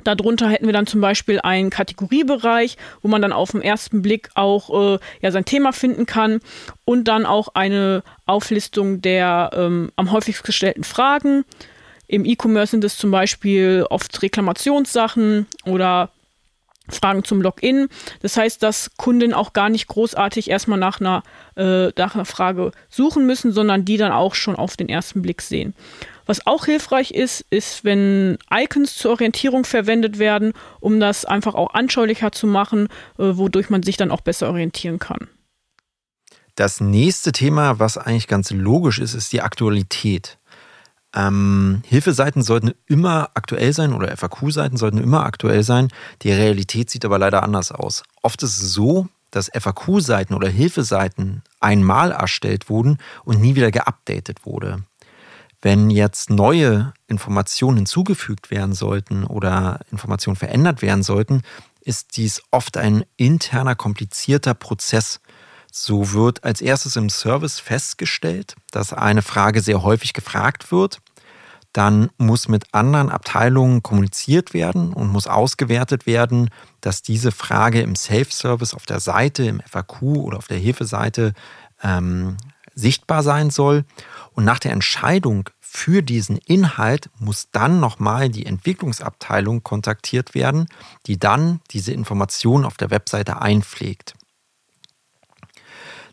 Darunter 0.03 0.49
hätten 0.49 0.65
wir 0.65 0.73
dann 0.73 0.87
zum 0.87 0.99
Beispiel 0.99 1.39
einen 1.39 1.69
Kategoriebereich, 1.69 2.77
wo 3.01 3.07
man 3.07 3.21
dann 3.21 3.31
auf 3.31 3.51
den 3.51 3.61
ersten 3.61 4.01
Blick 4.01 4.29
auch 4.35 4.95
äh, 4.95 4.99
ja, 5.21 5.31
sein 5.31 5.45
Thema 5.45 5.71
finden 5.71 6.05
kann 6.05 6.39
und 6.83 7.07
dann 7.07 7.25
auch 7.25 7.49
eine 7.55 8.03
Auflistung 8.25 9.01
der 9.01 9.51
ähm, 9.53 9.91
am 9.95 10.11
häufigst 10.11 10.43
gestellten 10.43 10.83
Fragen. 10.83 11.45
Im 12.07 12.25
E-Commerce 12.25 12.71
sind 12.71 12.83
es 12.83 12.97
zum 12.97 13.11
Beispiel 13.11 13.85
oft 13.89 14.21
Reklamationssachen 14.21 15.47
oder 15.65 16.11
Fragen 16.89 17.23
zum 17.23 17.41
Login. 17.41 17.87
Das 18.21 18.37
heißt, 18.37 18.61
dass 18.61 18.91
Kunden 18.97 19.33
auch 19.33 19.53
gar 19.53 19.69
nicht 19.69 19.87
großartig 19.87 20.49
erstmal 20.49 20.77
nach 20.77 20.99
einer, 20.99 21.23
äh, 21.55 21.87
nach 21.97 22.15
einer 22.15 22.25
Frage 22.25 22.71
suchen 22.89 23.25
müssen, 23.25 23.51
sondern 23.51 23.85
die 23.85 23.97
dann 23.97 24.11
auch 24.11 24.35
schon 24.35 24.55
auf 24.55 24.77
den 24.77 24.89
ersten 24.89 25.21
Blick 25.21 25.41
sehen. 25.41 25.73
Was 26.27 26.45
auch 26.47 26.65
hilfreich 26.65 27.11
ist, 27.11 27.45
ist, 27.49 27.83
wenn 27.83 28.37
Icons 28.51 28.95
zur 28.95 29.11
Orientierung 29.11 29.63
verwendet 29.63 30.17
werden, 30.17 30.53
um 30.79 30.99
das 30.99 31.25
einfach 31.25 31.53
auch 31.55 31.73
anschaulicher 31.73 32.31
zu 32.31 32.47
machen, 32.47 32.87
äh, 33.17 33.37
wodurch 33.37 33.69
man 33.69 33.83
sich 33.83 33.97
dann 33.97 34.11
auch 34.11 34.21
besser 34.21 34.49
orientieren 34.49 34.99
kann. 34.99 35.27
Das 36.55 36.79
nächste 36.79 37.31
Thema, 37.31 37.79
was 37.79 37.97
eigentlich 37.97 38.27
ganz 38.27 38.49
logisch 38.51 38.99
ist, 38.99 39.13
ist 39.13 39.33
die 39.33 39.41
Aktualität. 39.41 40.37
Ähm, 41.15 41.81
Hilfeseiten 41.87 42.43
sollten 42.43 42.73
immer 42.87 43.29
aktuell 43.35 43.71
sein 43.71 43.93
oder 43.93 44.15
FAQ-Seiten 44.15 44.75
sollten 44.75 44.97
immer 44.97 45.25
aktuell 45.25 45.63
sein. 45.63 45.87
Die 46.21 46.31
Realität 46.31 46.89
sieht 46.89 47.05
aber 47.05 47.17
leider 47.17 47.41
anders 47.41 47.71
aus. 47.71 48.03
Oft 48.21 48.43
ist 48.43 48.61
es 48.61 48.73
so, 48.73 49.07
dass 49.31 49.49
FAQ-Seiten 49.53 50.33
oder 50.33 50.49
Hilfeseiten 50.49 51.41
einmal 51.61 52.11
erstellt 52.11 52.69
wurden 52.69 52.97
und 53.23 53.39
nie 53.39 53.55
wieder 53.55 53.71
geupdatet 53.71 54.45
wurde. 54.45 54.83
Wenn 55.61 55.89
jetzt 55.89 56.29
neue 56.29 56.93
Informationen 57.07 57.77
hinzugefügt 57.77 58.51
werden 58.51 58.73
sollten 58.73 59.23
oder 59.23 59.79
Informationen 59.91 60.35
verändert 60.35 60.81
werden 60.81 61.01
sollten, 61.01 61.41
ist 61.81 62.17
dies 62.17 62.41
oft 62.51 62.77
ein 62.77 63.05
interner, 63.15 63.75
komplizierter 63.75 64.53
Prozess. 64.53 65.21
So 65.71 66.13
wird 66.13 66.43
als 66.43 66.61
erstes 66.61 66.95
im 66.97 67.09
Service 67.09 67.59
festgestellt, 67.59 68.55
dass 68.71 68.93
eine 68.93 69.21
Frage 69.21 69.61
sehr 69.61 69.81
häufig 69.81 70.13
gefragt 70.13 70.71
wird 70.71 70.99
dann 71.75 72.09
muss 72.17 72.47
mit 72.47 72.73
anderen 72.73 73.09
Abteilungen 73.09 73.83
kommuniziert 73.83 74.53
werden 74.53 74.93
und 74.93 75.09
muss 75.09 75.27
ausgewertet 75.27 76.05
werden, 76.05 76.49
dass 76.79 77.01
diese 77.01 77.33
Frage 77.33 77.81
im 77.81 77.97
Self-Service 77.97 78.73
auf 78.73 78.85
der 78.85 79.01
Seite, 79.01 79.43
im 79.43 79.59
FAQ 79.59 80.01
oder 80.03 80.37
auf 80.37 80.47
der 80.47 80.57
Hilfeseite 80.57 81.33
ähm, 81.83 82.37
sichtbar 82.73 83.23
sein 83.23 83.49
soll. 83.49 83.83
Und 84.31 84.45
nach 84.45 84.59
der 84.59 84.71
Entscheidung 84.71 85.49
für 85.59 86.01
diesen 86.01 86.37
Inhalt 86.37 87.09
muss 87.19 87.49
dann 87.51 87.81
nochmal 87.81 88.29
die 88.29 88.45
Entwicklungsabteilung 88.45 89.61
kontaktiert 89.61 90.33
werden, 90.33 90.67
die 91.07 91.19
dann 91.19 91.59
diese 91.71 91.91
Informationen 91.91 92.63
auf 92.63 92.77
der 92.77 92.89
Webseite 92.89 93.41
einpflegt. 93.41 94.15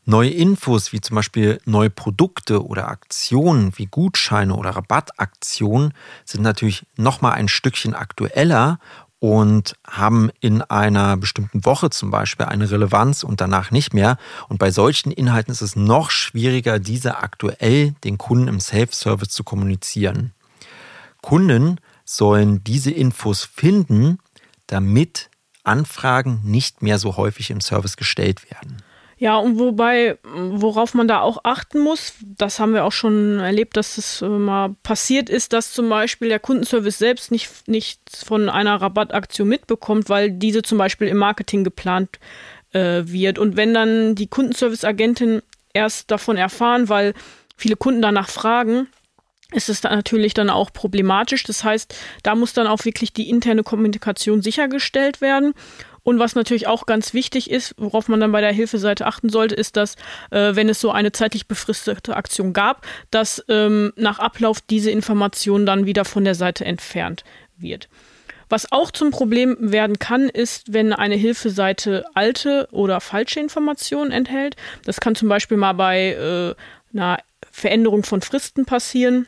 Neue 0.05 0.31
Infos 0.31 0.93
wie 0.93 1.01
zum 1.01 1.15
Beispiel 1.15 1.61
neue 1.65 1.89
Produkte 1.89 2.67
oder 2.67 2.89
Aktionen 2.89 3.73
wie 3.79 3.87
Gutscheine 3.87 4.57
oder 4.57 4.71
Rabattaktionen 4.71 5.95
sind 6.25 6.43
natürlich 6.43 6.85
nochmal 6.97 7.35
ein 7.35 7.47
Stückchen 7.47 7.95
aktueller 7.95 8.81
und 9.21 9.77
haben 9.87 10.31
in 10.41 10.61
einer 10.63 11.17
bestimmten 11.17 11.65
Woche 11.65 11.91
zum 11.91 12.11
Beispiel 12.11 12.47
eine 12.47 12.69
Relevanz 12.69 13.23
und 13.23 13.41
danach 13.41 13.71
nicht 13.71 13.95
mehr. 13.95 14.19
Und 14.49 14.59
bei 14.59 14.73
solchen 14.73 15.13
Inhalten 15.13 15.53
ist 15.53 15.63
es 15.63 15.77
noch 15.77 16.11
schwieriger, 16.11 16.81
diese 16.81 17.19
aktuell 17.19 17.95
den 18.03 18.19
Kunden 18.19 18.49
im 18.49 18.59
Self-Service 18.59 19.29
zu 19.29 19.45
kommunizieren. 19.45 20.33
Kunden 21.21 21.79
sollen 22.05 22.65
diese 22.65 22.91
Infos 22.91 23.45
finden, 23.45 24.19
damit 24.67 25.31
Anfragen 25.63 26.41
nicht 26.43 26.83
mehr 26.83 26.99
so 26.99 27.17
häufig 27.17 27.51
im 27.51 27.61
Service 27.61 27.97
gestellt 27.97 28.51
werden. 28.51 28.83
Ja, 29.23 29.37
und 29.37 29.61
wobei, 29.61 30.19
worauf 30.25 30.95
man 30.95 31.07
da 31.07 31.21
auch 31.21 31.45
achten 31.45 31.79
muss, 31.79 32.15
das 32.23 32.59
haben 32.59 32.75
wir 32.75 32.85
auch 32.85 32.91
schon 32.91 33.39
erlebt, 33.39 33.77
dass 33.77 33.97
es 33.97 34.21
äh, 34.21 34.27
mal 34.27 34.75
passiert 34.83 35.31
ist, 35.31 35.53
dass 35.53 35.73
zum 35.73 35.89
Beispiel 35.89 36.29
der 36.29 36.41
Kundenservice 36.41 36.99
selbst 36.99 37.31
nicht, 37.31 37.69
nichts 37.69 38.25
von 38.25 38.49
einer 38.49 38.83
Rabattaktion 38.83 39.47
mitbekommt, 39.47 40.09
weil 40.09 40.33
diese 40.33 40.63
zum 40.63 40.77
Beispiel 40.77 41.07
im 41.07 41.19
Marketing 41.19 41.63
geplant 41.63 42.19
äh, 42.73 43.03
wird. 43.05 43.39
Und 43.39 43.57
wenn 43.57 43.73
dann 43.73 44.17
die 44.17 44.27
Kundenservice-Agentin 44.27 45.41
erst 45.73 46.11
davon 46.11 46.37
erfahren, 46.37 46.89
weil 46.89 47.15
viele 47.57 47.77
Kunden 47.77 48.03
danach 48.03 48.29
fragen, 48.29 48.89
ist 49.53 49.69
es 49.69 49.83
dann 49.83 49.95
natürlich 49.95 50.35
dann 50.35 50.51
auch 50.51 50.73
problematisch. 50.73 51.45
Das 51.45 51.63
heißt, 51.63 51.95
da 52.25 52.35
muss 52.35 52.55
dann 52.55 52.67
auch 52.67 52.85
wirklich 52.85 53.13
die 53.13 53.31
interne 53.31 53.63
Kommunikation 53.63 54.43
sichergestellt 54.43 55.21
werden. 55.21 55.55
Und 56.03 56.19
was 56.19 56.35
natürlich 56.35 56.67
auch 56.67 56.87
ganz 56.87 57.15
wichtig 57.15 57.51
ist, 57.51 57.75
worauf 57.77 58.09
man 58.09 58.21
dann 58.21 58.33
bei 58.33 58.41
der 58.41 58.53
Hilfeseite 58.53 59.07
achten 59.07 59.29
sollte, 59.29 59.55
ist, 59.55 59.77
dass, 59.77 59.95
äh, 60.31 60.55
wenn 60.55 60.69
es 60.69 60.81
so 60.81 60.91
eine 60.91 61.13
zeitlich 61.13 61.47
befristete 61.47 62.17
Aktion 62.17 62.53
gab, 62.53 62.87
dass 63.11 63.45
ähm, 63.49 63.93
nach 63.97 64.19
Ablauf 64.19 64.61
diese 64.61 64.91
Information 64.91 65.67
dann 65.67 65.87
wieder 65.87 66.05
von 66.05 66.25
der 66.25 66.35
Seite 66.35 66.65
entfernt 66.65 67.25
wird. 67.57 67.89
Was 68.49 68.71
auch 68.71 68.91
zum 68.91 69.11
Problem 69.13 69.57
werden 69.59 69.99
kann, 69.99 70.29
ist, 70.29 70.75
wenn 70.75 70.93
eine 70.93 71.15
Hilfeseite 71.15 72.05
alte 72.13 72.69
oder 72.71 73.01
falsche 73.01 73.41
Informationen 73.41 74.11
enthält. 74.11 74.57
Das 74.85 75.01
kann 75.01 75.15
zum 75.15 75.31
Beispiel 75.31 75.57
mal 75.57 75.73
bei 75.73 76.11
äh, 76.11 76.55
einer 76.93 77.19
Veränderung 77.51 78.03
von 78.03 78.21
Fristen 78.21 78.67
passieren. 78.67 79.27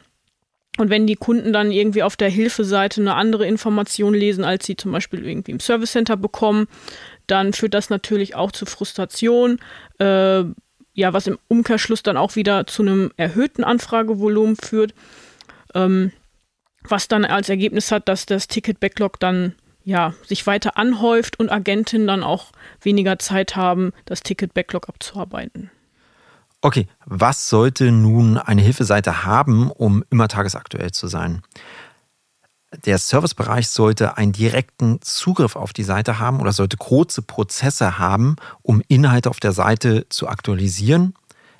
Und 0.77 0.91
wenn 0.91 1.07
die 1.07 1.15
Kunden 1.15 1.53
dann 1.53 1.71
irgendwie 1.71 2.03
auf 2.03 2.17
der 2.17 2.29
Hilfeseite 2.29 3.01
eine 3.01 3.15
andere 3.15 3.47
Information 3.47 4.13
lesen, 4.13 4.45
als 4.45 4.67
sie 4.67 4.77
zum 4.77 4.91
Beispiel 4.91 5.25
irgendwie 5.25 5.53
im 5.53 5.61
Service 5.61 5.93
Center 5.93 6.17
bekommen, 6.17 6.67
dann 7.27 7.53
führt 7.53 7.75
das 7.75 7.91
natürlich 7.91 8.35
auch 8.35 8.51
zu 8.51 8.67
Frustration. 8.67 9.61
Äh, 9.99 10.45
ja, 10.97 11.13
was 11.13 11.27
im 11.27 11.39
Umkehrschluss 11.49 12.03
dann 12.03 12.17
auch 12.17 12.37
wieder 12.37 12.67
zu 12.67 12.83
einem 12.83 13.13
erhöhten 13.17 13.65
Anfragevolumen 13.65 14.57
führt. 14.57 14.95
Ähm, 15.75 16.13
was 16.87 17.09
dann 17.09 17.25
als 17.25 17.49
Ergebnis 17.49 17.91
hat, 17.91 18.09
dass 18.09 18.27
das 18.27 18.47
Ticket-Backlog 18.49 19.19
dann 19.19 19.55
ja, 19.85 20.15
sich 20.27 20.47
weiter 20.47 20.77
anhäuft 20.77 21.39
und 21.39 21.51
Agentinnen 21.51 22.07
dann 22.07 22.23
auch 22.23 22.53
weniger 22.81 23.19
Zeit 23.19 23.55
haben, 23.55 23.93
das 24.07 24.23
Ticket-Backlog 24.23 24.89
abzuarbeiten. 24.89 25.71
Okay, 26.65 26.89
was 27.05 27.51
sollte 27.51 27.93
nun 27.93 28.39
eine 28.39 28.63
Hilfeseite 28.63 29.27
haben, 29.27 29.71
um 29.71 30.03
immer 30.09 30.29
tagesaktuell 30.29 30.93
zu 30.93 31.09
sein? 31.09 31.43
Der 32.87 32.97
Servicebereich 32.97 33.69
sollte 33.69 34.17
einen 34.17 34.33
direkten 34.33 35.03
Zugriff 35.03 35.57
auf 35.57 35.75
die 35.75 35.83
Seite 35.83 36.19
haben 36.19 36.41
oder 36.41 36.55
sollte 36.55 36.79
kurze 36.79 37.21
Prozesse 37.21 37.99
haben, 37.99 38.37
um 38.63 38.81
Inhalte 38.89 39.29
auf 39.29 39.41
der 39.41 39.53
Seite 39.53 40.09
zu 40.09 40.27
aktualisieren. 40.27 41.13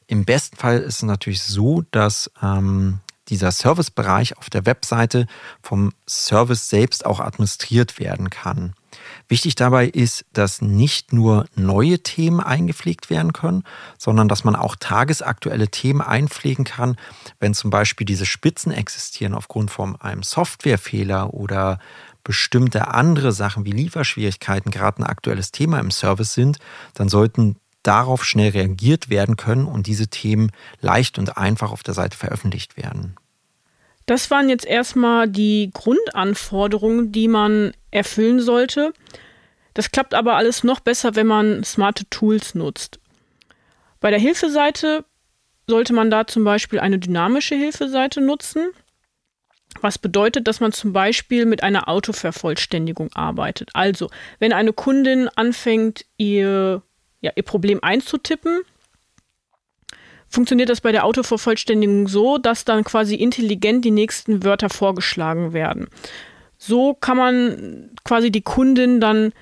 Im 0.07 0.25
besten 0.25 0.57
Fall 0.57 0.79
ist 0.79 0.97
es 0.97 1.03
natürlich 1.03 1.43
so, 1.43 1.83
dass 1.91 2.31
ähm, 2.43 3.01
dieser 3.29 3.51
Servicebereich 3.51 4.39
auf 4.39 4.49
der 4.49 4.65
Webseite 4.65 5.27
vom 5.61 5.93
Service 6.09 6.71
selbst 6.71 7.05
auch 7.05 7.21
administriert 7.21 7.99
werden 7.99 8.31
kann. 8.31 8.73
Wichtig 9.29 9.55
dabei 9.55 9.87
ist, 9.87 10.27
dass 10.33 10.61
nicht 10.61 11.13
nur 11.13 11.47
neue 11.55 12.01
Themen 12.01 12.41
eingepflegt 12.41 13.09
werden 13.09 13.33
können, 13.33 13.65
sondern 13.99 14.29
dass 14.29 14.45
man 14.45 14.55
auch 14.55 14.77
tagesaktuelle 14.77 15.69
Themen 15.69 16.03
einpflegen 16.03 16.65
kann, 16.65 16.97
wenn 17.41 17.55
zum 17.55 17.71
Beispiel 17.71 18.05
diese 18.05 18.27
Spitzen 18.27 18.71
existieren 18.73 19.35
aufgrund 19.35 19.71
von 19.71 20.01
einem 20.01 20.23
Softwarefehler 20.23 21.33
oder 21.33 21.79
bestimmte 22.23 22.89
andere 22.89 23.33
Sachen 23.33 23.65
wie 23.65 23.73
Lieferschwierigkeiten 23.73 24.71
gerade 24.71 25.03
ein 25.03 25.07
aktuelles 25.07 25.53
Thema 25.53 25.79
im 25.79 25.91
Service 25.91 26.35
sind, 26.35 26.59
dann 26.95 27.09
sollten 27.09 27.57
darauf 27.83 28.25
schnell 28.25 28.51
reagiert 28.51 29.11
werden 29.11 29.37
können 29.37 29.67
und 29.67 29.87
diese 29.87 30.09
Themen 30.09 30.51
leicht 30.81 31.19
und 31.19 31.37
einfach 31.37 31.71
auf 31.71 31.83
der 31.83 31.95
Seite 31.95 32.17
veröffentlicht 32.17 32.77
werden. 32.77 33.17
Das 34.07 34.31
waren 34.31 34.49
jetzt 34.49 34.67
erstmal 34.67 35.29
die 35.29 35.71
Grundanforderungen, 35.73 37.11
die 37.13 37.29
man 37.29 37.73
erfüllen 37.91 38.41
sollte. 38.41 38.93
Das 39.73 39.91
klappt 39.91 40.15
aber 40.15 40.37
alles 40.37 40.63
noch 40.63 40.81
besser, 40.81 41.17
wenn 41.17 41.27
man 41.27 41.65
smarte 41.65 42.09
Tools 42.11 42.55
nutzt. 42.55 43.01
Bei 44.01 44.11
der 44.11 44.19
Hilfeseite 44.19 45.05
sollte 45.67 45.95
man 45.95 46.11
da 46.11 46.27
zum 46.27 46.45
Beispiel 46.45 46.79
eine 46.79 46.99
dynamische 46.99 47.55
Hilfeseite 47.55 48.21
nutzen, 48.21 48.69
was 49.81 49.99
bedeutet, 49.99 50.47
dass 50.47 50.61
man 50.61 50.73
zum 50.73 50.93
Beispiel 50.93 51.47
mit 51.47 51.63
einer 51.63 51.89
Autovervollständigung 51.89 53.11
arbeitet. 53.15 53.71
Also, 53.73 54.11
wenn 54.39 54.53
eine 54.53 54.73
Kundin 54.73 55.29
anfängt, 55.29 56.05
ihr, 56.17 56.83
ja, 57.21 57.33
ihr 57.35 57.43
Problem 57.43 57.81
einzutippen, 57.83 58.63
funktioniert 60.35 60.69
das 60.69 60.81
bei 60.81 60.93
der 60.93 61.05
Autovervollständigung 61.05 62.09
so, 62.09 62.39
dass 62.39 62.65
dann 62.65 62.85
quasi 62.85 63.15
intelligent 63.15 63.85
die 63.85 63.91
nächsten 63.91 64.45
Wörter 64.45 64.69
vorgeschlagen 64.69 65.53
werden. 65.53 65.89
So 66.59 66.95
kann 66.95 67.17
man 67.17 67.91
quasi 68.05 68.31
die 68.31 68.43
Kundin 68.43 69.01
dann 69.01 69.33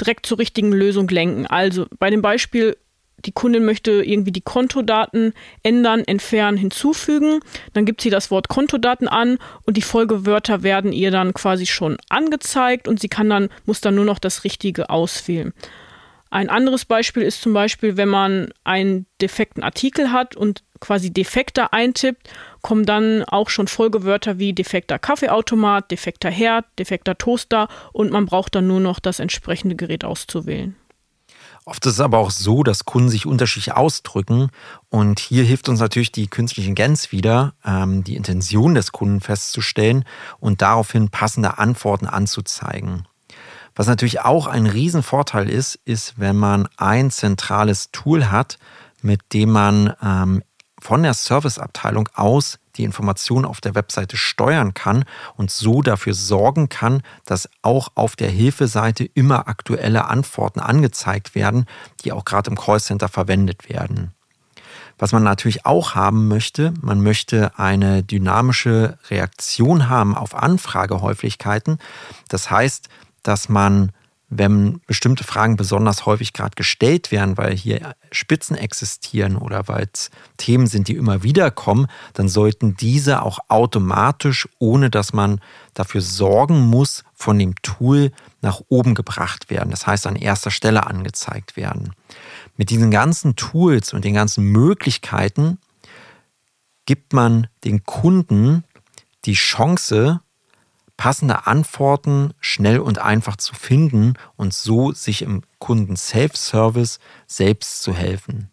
direkt 0.00 0.26
zur 0.26 0.38
richtigen 0.38 0.72
Lösung 0.72 1.08
lenken. 1.08 1.46
Also 1.46 1.86
bei 1.98 2.10
dem 2.10 2.22
Beispiel, 2.22 2.76
die 3.24 3.32
Kundin 3.32 3.64
möchte 3.64 4.02
irgendwie 4.02 4.32
die 4.32 4.40
Kontodaten 4.40 5.32
ändern, 5.62 6.02
entfernen, 6.04 6.56
hinzufügen. 6.56 7.40
Dann 7.72 7.84
gibt 7.84 8.00
sie 8.00 8.10
das 8.10 8.30
Wort 8.30 8.48
Kontodaten 8.48 9.08
an 9.08 9.38
und 9.64 9.76
die 9.76 9.82
Folgewörter 9.82 10.62
werden 10.62 10.92
ihr 10.92 11.10
dann 11.10 11.34
quasi 11.34 11.66
schon 11.66 11.98
angezeigt 12.08 12.88
und 12.88 13.00
sie 13.00 13.08
kann 13.08 13.30
dann, 13.30 13.48
muss 13.64 13.80
dann 13.80 13.94
nur 13.94 14.04
noch 14.04 14.18
das 14.18 14.44
Richtige 14.44 14.90
auswählen. 14.90 15.52
Ein 16.32 16.48
anderes 16.48 16.86
Beispiel 16.86 17.24
ist 17.24 17.42
zum 17.42 17.52
Beispiel, 17.52 17.98
wenn 17.98 18.08
man 18.08 18.54
einen 18.64 19.04
defekten 19.20 19.62
Artikel 19.62 20.12
hat 20.12 20.34
und 20.34 20.62
quasi 20.80 21.12
defekter 21.12 21.74
eintippt, 21.74 22.26
kommen 22.62 22.86
dann 22.86 23.22
auch 23.24 23.50
schon 23.50 23.68
Folgewörter 23.68 24.38
wie 24.38 24.54
defekter 24.54 24.98
Kaffeeautomat, 24.98 25.90
defekter 25.90 26.30
Herd, 26.30 26.64
defekter 26.78 27.18
Toaster 27.18 27.68
und 27.92 28.12
man 28.12 28.24
braucht 28.24 28.54
dann 28.54 28.66
nur 28.66 28.80
noch 28.80 28.98
das 28.98 29.18
entsprechende 29.18 29.76
Gerät 29.76 30.06
auszuwählen. 30.06 30.74
Oft 31.66 31.84
ist 31.84 31.92
es 31.92 32.00
aber 32.00 32.16
auch 32.16 32.30
so, 32.30 32.62
dass 32.62 32.86
Kunden 32.86 33.10
sich 33.10 33.26
unterschiedlich 33.26 33.74
ausdrücken. 33.74 34.48
Und 34.88 35.20
hier 35.20 35.44
hilft 35.44 35.68
uns 35.68 35.80
natürlich 35.80 36.12
die 36.12 36.28
künstliche 36.28 36.70
Intelligenz 36.70 37.12
wieder, 37.12 37.52
ähm, 37.62 38.04
die 38.04 38.16
Intention 38.16 38.74
des 38.74 38.90
Kunden 38.90 39.20
festzustellen 39.20 40.04
und 40.40 40.62
daraufhin 40.62 41.10
passende 41.10 41.58
Antworten 41.58 42.06
anzuzeigen. 42.06 43.06
Was 43.74 43.86
natürlich 43.86 44.20
auch 44.20 44.46
ein 44.46 44.66
Riesenvorteil 44.66 45.48
ist, 45.48 45.78
ist, 45.84 46.14
wenn 46.18 46.36
man 46.36 46.68
ein 46.76 47.10
zentrales 47.10 47.90
Tool 47.90 48.30
hat, 48.30 48.58
mit 49.02 49.20
dem 49.32 49.50
man 49.50 49.94
ähm, 50.02 50.42
von 50.80 51.02
der 51.02 51.14
Serviceabteilung 51.14 52.08
aus 52.14 52.58
die 52.76 52.84
Informationen 52.84 53.44
auf 53.44 53.60
der 53.60 53.74
Webseite 53.74 54.16
steuern 54.16 54.74
kann 54.74 55.04
und 55.36 55.50
so 55.50 55.82
dafür 55.82 56.14
sorgen 56.14 56.68
kann, 56.68 57.02
dass 57.24 57.48
auch 57.62 57.88
auf 57.94 58.16
der 58.16 58.30
Hilfeseite 58.30 59.04
immer 59.04 59.48
aktuelle 59.48 60.06
Antworten 60.06 60.60
angezeigt 60.60 61.34
werden, 61.34 61.66
die 62.04 62.12
auch 62.12 62.24
gerade 62.24 62.50
im 62.50 62.56
Callcenter 62.56 63.08
verwendet 63.08 63.68
werden. 63.68 64.12
Was 64.98 65.12
man 65.12 65.22
natürlich 65.22 65.66
auch 65.66 65.94
haben 65.94 66.28
möchte, 66.28 66.72
man 66.80 67.02
möchte 67.02 67.58
eine 67.58 68.02
dynamische 68.02 68.98
Reaktion 69.10 69.88
haben 69.88 70.16
auf 70.16 70.34
Anfragehäufigkeiten. 70.34 71.78
Das 72.28 72.50
heißt, 72.50 72.88
dass 73.22 73.48
man 73.48 73.92
wenn 74.34 74.80
bestimmte 74.86 75.24
Fragen 75.24 75.56
besonders 75.56 76.06
häufig 76.06 76.32
gerade 76.32 76.54
gestellt 76.54 77.12
werden, 77.12 77.36
weil 77.36 77.54
hier 77.54 77.94
Spitzen 78.10 78.56
existieren 78.56 79.36
oder 79.36 79.68
weil 79.68 79.88
es 79.92 80.10
Themen 80.38 80.66
sind, 80.66 80.88
die 80.88 80.96
immer 80.96 81.22
wieder 81.22 81.50
kommen, 81.50 81.86
dann 82.14 82.30
sollten 82.30 82.74
diese 82.74 83.22
auch 83.22 83.40
automatisch, 83.48 84.48
ohne 84.58 84.88
dass 84.88 85.12
man 85.12 85.40
dafür 85.74 86.00
sorgen 86.00 86.60
muss, 86.62 87.04
von 87.14 87.38
dem 87.38 87.54
Tool 87.60 88.10
nach 88.40 88.62
oben 88.68 88.94
gebracht 88.94 89.50
werden. 89.50 89.70
Das 89.70 89.86
heißt, 89.86 90.06
an 90.06 90.16
erster 90.16 90.50
Stelle 90.50 90.86
angezeigt 90.86 91.58
werden. 91.58 91.92
Mit 92.56 92.70
diesen 92.70 92.90
ganzen 92.90 93.36
Tools 93.36 93.92
und 93.92 94.02
den 94.02 94.14
ganzen 94.14 94.44
Möglichkeiten 94.44 95.58
gibt 96.86 97.12
man 97.12 97.48
den 97.64 97.84
Kunden 97.84 98.64
die 99.26 99.34
Chance, 99.34 100.20
passende 101.02 101.48
Antworten 101.48 102.32
schnell 102.38 102.78
und 102.78 103.00
einfach 103.00 103.34
zu 103.34 103.56
finden 103.56 104.14
und 104.36 104.54
so 104.54 104.92
sich 104.92 105.22
im 105.22 105.42
Kunden 105.58 105.96
Self-Service 105.96 107.00
selbst 107.26 107.82
zu 107.82 107.92
helfen. 107.92 108.52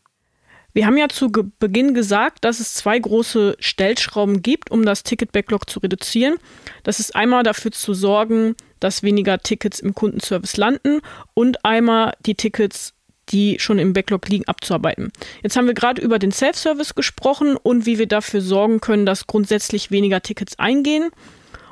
Wir 0.74 0.88
haben 0.88 0.98
ja 0.98 1.10
zu 1.10 1.30
Beginn 1.60 1.94
gesagt, 1.94 2.44
dass 2.44 2.60
es 2.60 2.74
zwei 2.74 2.98
große 2.98 3.56
Stellschrauben 3.60 4.42
gibt, 4.42 4.72
um 4.72 4.84
das 4.84 5.04
Ticket-Backlog 5.04 5.70
zu 5.70 5.80
reduzieren. 5.80 6.38
Das 6.82 7.00
ist 7.00 7.16
einmal 7.16 7.44
dafür 7.44 7.72
zu 7.72 7.94
sorgen, 7.94 8.56
dass 8.80 9.04
weniger 9.04 9.38
Tickets 9.38 9.80
im 9.80 9.94
Kundenservice 9.94 10.58
landen 10.58 11.02
und 11.36 11.64
einmal 11.64 12.14
die 12.26 12.34
Tickets 12.34 12.96
die 13.30 13.60
schon 13.60 13.78
im 13.78 13.94
Backlog 13.94 14.28
liegen, 14.28 14.48
abzuarbeiten. 14.48 15.12
Jetzt 15.44 15.56
haben 15.56 15.68
wir 15.68 15.76
gerade 15.76 16.02
über 16.02 16.18
den 16.18 16.32
Self-Service 16.32 16.96
gesprochen 16.96 17.58
und 17.58 17.86
wie 17.86 18.00
wir 18.00 18.08
dafür 18.08 18.42
sorgen 18.42 18.82
können, 18.82 19.06
dass 19.06 19.28
grundsätzlich 19.28 19.92
weniger 19.92 20.24
Tickets 20.24 20.58
eingehen. 20.58 21.12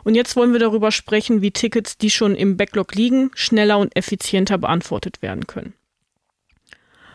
Und 0.08 0.16
jetzt 0.16 0.38
wollen 0.38 0.54
wir 0.54 0.60
darüber 0.62 0.94
sprechen, 0.94 1.42
wie 1.42 1.52
Tickets, 1.52 1.98
die 1.98 2.10
schon 2.10 2.34
im 2.34 2.56
Backlog 2.56 2.96
liegen, 2.96 3.30
schneller 3.34 3.78
und 3.78 3.94
effizienter 3.94 4.58
beantwortet 4.58 5.22
werden 5.22 5.48
können. 5.48 5.74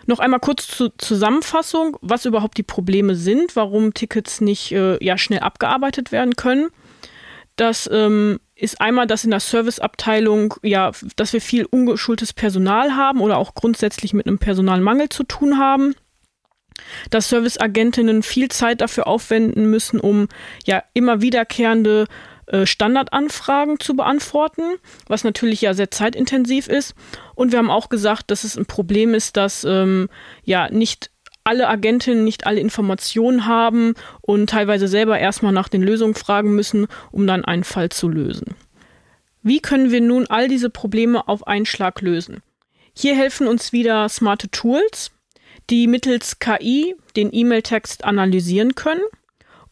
Noch 0.05 0.19
einmal 0.19 0.41
kurz 0.41 0.67
zur 0.67 0.93
Zusammenfassung, 0.99 1.97
was 2.03 2.27
überhaupt 2.27 2.59
die 2.59 2.63
Probleme 2.63 3.15
sind, 3.15 3.57
warum 3.57 3.95
Tickets 3.95 4.43
nicht 4.43 4.73
äh, 4.73 5.03
ja, 5.03 5.17
schnell 5.17 5.39
abgearbeitet 5.39 6.13
werden 6.13 6.37
können. 6.37 6.69
Das 7.57 7.89
ähm, 7.91 8.41
ist 8.55 8.79
einmal, 8.83 9.07
dass 9.07 9.25
in 9.25 9.31
der 9.31 9.41
Serviceabteilung 9.41 10.53
ja, 10.63 10.93
dass 11.17 11.33
wir 11.33 11.41
viel 11.41 11.65
ungeschultes 11.65 12.35
Personal 12.35 12.95
haben 12.95 13.23
oder 13.23 13.39
auch 13.39 13.55
grundsätzlich 13.55 14.13
mit 14.13 14.27
einem 14.27 14.39
Personalmangel 14.39 15.09
zu 15.09 15.25
tun 15.25 15.57
haben 15.57 15.95
dass 17.11 17.29
Serviceagentinnen 17.29 18.23
viel 18.23 18.49
Zeit 18.49 18.81
dafür 18.81 19.07
aufwenden 19.07 19.71
müssen, 19.71 20.01
um 20.01 20.29
ja 20.67 20.83
immer 20.95 21.21
wiederkehrende 21.21 22.07
Standardanfragen 22.65 23.79
zu 23.81 23.95
beantworten, 23.95 24.63
was 25.07 25.25
natürlich 25.25 25.61
ja 25.63 25.75
sehr 25.75 25.91
zeitintensiv 25.91 26.69
ist. 26.69 26.95
Und 27.35 27.53
wir 27.53 27.59
haben 27.59 27.71
auch 27.71 27.89
gesagt, 27.89 28.31
dass 28.31 28.45
es 28.45 28.57
ein 28.57 28.67
Problem 28.67 29.15
ist, 29.15 29.37
dass 29.37 29.65
ähm, 29.65 30.09
ja 30.45 30.71
nicht 30.71 31.11
alle 31.45 31.69
Agentinnen 31.69 32.25
nicht 32.25 32.47
alle 32.47 32.61
Informationen 32.61 33.47
haben 33.47 33.95
und 34.21 34.51
teilweise 34.51 34.87
selber 34.87 35.19
erstmal 35.19 35.53
nach 35.53 35.69
den 35.69 35.83
Lösungen 35.83 36.15
fragen 36.15 36.55
müssen, 36.55 36.87
um 37.11 37.27
dann 37.27 37.45
einen 37.45 37.65
Fall 37.65 37.89
zu 37.89 38.09
lösen. 38.09 38.55
Wie 39.43 39.61
können 39.61 39.91
wir 39.91 40.01
nun 40.01 40.27
all 40.29 40.47
diese 40.47 40.71
Probleme 40.71 41.27
auf 41.27 41.47
einen 41.47 41.67
Schlag 41.67 42.01
lösen? 42.01 42.43
Hier 42.95 43.17
helfen 43.17 43.49
uns 43.49 43.73
wieder 43.73 44.09
smarte 44.09 44.51
Tools, 44.51 45.11
die 45.69 45.89
mittels 45.89 46.39
KI 46.39 46.95
den 47.17 47.31
E-Mail-Text 47.33 48.05
analysieren 48.05 48.75
können 48.75 49.03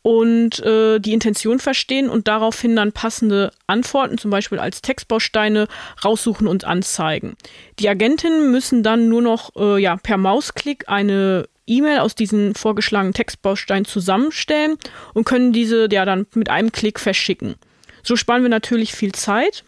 und 0.03 0.61
äh, 0.61 0.99
die 0.99 1.13
Intention 1.13 1.59
verstehen 1.59 2.09
und 2.09 2.27
daraufhin 2.29 2.77
dann 2.77 2.93
passende 2.93 3.53
Antworten, 3.67 4.19
zum 4.19 4.31
Beispiel 4.31 4.59
als 4.59 4.83
Textbausteine, 4.83 5.69
raussuchen 6.05 6.47
und 6.47 6.65
anzeigen. 6.65 7.37
Die 7.79 7.89
Agentinnen 7.89 8.51
müssen 8.51 8.83
dann 8.83 9.09
nur 9.09 9.23
noch 9.23 9.51
äh, 9.57 9.81
ja, 9.81 9.97
per 9.97 10.17
Mausklick 10.17 10.89
eine 10.89 11.49
E-Mail 11.67 11.99
aus 11.99 12.15
diesen 12.15 12.55
vorgeschlagenen 12.55 13.15
Textbausteinen 13.15 13.85
zusammenstellen 13.85 14.77
und 15.15 15.25
können 15.25 15.53
diese 15.53 15.89
ja 15.91 16.05
dann 16.05 16.27
mit 16.35 16.49
einem 16.49 16.73
Klick 16.73 16.99
verschicken. 16.99 17.55
So 18.03 18.17
sparen 18.17 18.43
wir 18.43 18.49
natürlich 18.49 18.95
viel 18.95 19.13
Zeit 19.13 19.65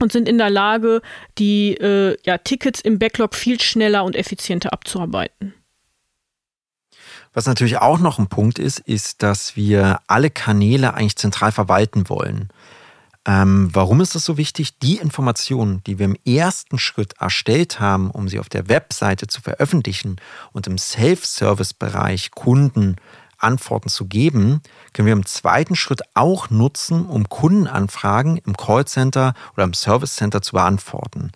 und 0.00 0.12
sind 0.12 0.28
in 0.28 0.38
der 0.38 0.50
Lage, 0.50 1.02
die 1.38 1.74
äh, 1.74 2.16
ja, 2.24 2.38
Tickets 2.38 2.80
im 2.80 2.98
Backlog 2.98 3.34
viel 3.34 3.60
schneller 3.60 4.04
und 4.04 4.14
effizienter 4.16 4.72
abzuarbeiten. 4.72 5.54
Was 7.38 7.46
natürlich 7.46 7.78
auch 7.78 8.00
noch 8.00 8.18
ein 8.18 8.26
Punkt 8.26 8.58
ist, 8.58 8.80
ist, 8.80 9.22
dass 9.22 9.54
wir 9.54 10.00
alle 10.08 10.28
Kanäle 10.28 10.94
eigentlich 10.94 11.14
zentral 11.14 11.52
verwalten 11.52 12.08
wollen. 12.08 12.48
Ähm, 13.24 13.70
warum 13.72 14.00
ist 14.00 14.16
das 14.16 14.24
so 14.24 14.36
wichtig? 14.36 14.80
Die 14.80 14.96
Informationen, 14.96 15.80
die 15.86 16.00
wir 16.00 16.06
im 16.06 16.16
ersten 16.26 16.80
Schritt 16.80 17.14
erstellt 17.20 17.78
haben, 17.78 18.10
um 18.10 18.26
sie 18.26 18.40
auf 18.40 18.48
der 18.48 18.68
Webseite 18.68 19.28
zu 19.28 19.40
veröffentlichen 19.40 20.16
und 20.50 20.66
im 20.66 20.78
Self-Service-Bereich 20.78 22.32
Kunden 22.32 22.96
Antworten 23.38 23.88
zu 23.88 24.06
geben, 24.06 24.60
können 24.92 25.06
wir 25.06 25.12
im 25.12 25.24
zweiten 25.24 25.76
Schritt 25.76 26.02
auch 26.14 26.50
nutzen, 26.50 27.06
um 27.06 27.28
Kundenanfragen 27.28 28.38
im 28.38 28.56
Callcenter 28.56 29.34
oder 29.54 29.62
im 29.62 29.74
Service 29.74 30.16
Center 30.16 30.42
zu 30.42 30.54
beantworten. 30.54 31.30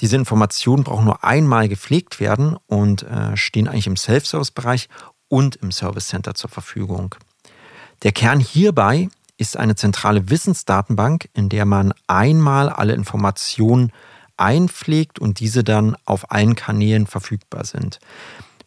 Diese 0.00 0.14
Informationen 0.14 0.84
brauchen 0.84 1.04
nur 1.04 1.24
einmal 1.24 1.68
gepflegt 1.68 2.20
werden 2.20 2.56
und 2.68 3.02
äh, 3.02 3.36
stehen 3.36 3.66
eigentlich 3.66 3.88
im 3.88 3.96
Self-Service-Bereich 3.96 4.88
und 5.28 5.56
im 5.56 5.72
Service 5.72 6.08
Center 6.08 6.34
zur 6.34 6.50
Verfügung. 6.50 7.14
Der 8.02 8.12
Kern 8.12 8.40
hierbei 8.40 9.08
ist 9.36 9.56
eine 9.56 9.76
zentrale 9.76 10.30
Wissensdatenbank, 10.30 11.28
in 11.34 11.48
der 11.48 11.64
man 11.64 11.92
einmal 12.06 12.68
alle 12.68 12.94
Informationen 12.94 13.92
einpflegt 14.36 15.18
und 15.18 15.40
diese 15.40 15.64
dann 15.64 15.96
auf 16.04 16.30
allen 16.30 16.54
Kanälen 16.54 17.06
verfügbar 17.06 17.64
sind. 17.64 17.98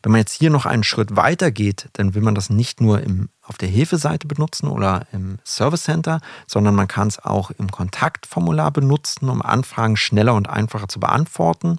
Wenn 0.03 0.13
man 0.13 0.19
jetzt 0.19 0.33
hier 0.33 0.49
noch 0.49 0.65
einen 0.65 0.83
Schritt 0.83 1.15
weiter 1.15 1.51
geht, 1.51 1.89
dann 1.93 2.15
will 2.15 2.23
man 2.23 2.33
das 2.33 2.49
nicht 2.49 2.81
nur 2.81 3.01
im, 3.01 3.29
auf 3.43 3.57
der 3.57 3.69
Hilfeseite 3.69 4.27
benutzen 4.27 4.67
oder 4.67 5.05
im 5.11 5.37
Service 5.45 5.83
Center, 5.83 6.21
sondern 6.47 6.73
man 6.73 6.87
kann 6.87 7.07
es 7.07 7.19
auch 7.19 7.51
im 7.51 7.69
Kontaktformular 7.69 8.71
benutzen, 8.71 9.29
um 9.29 9.43
Anfragen 9.43 9.97
schneller 9.97 10.33
und 10.33 10.49
einfacher 10.49 10.87
zu 10.87 10.99
beantworten, 10.99 11.77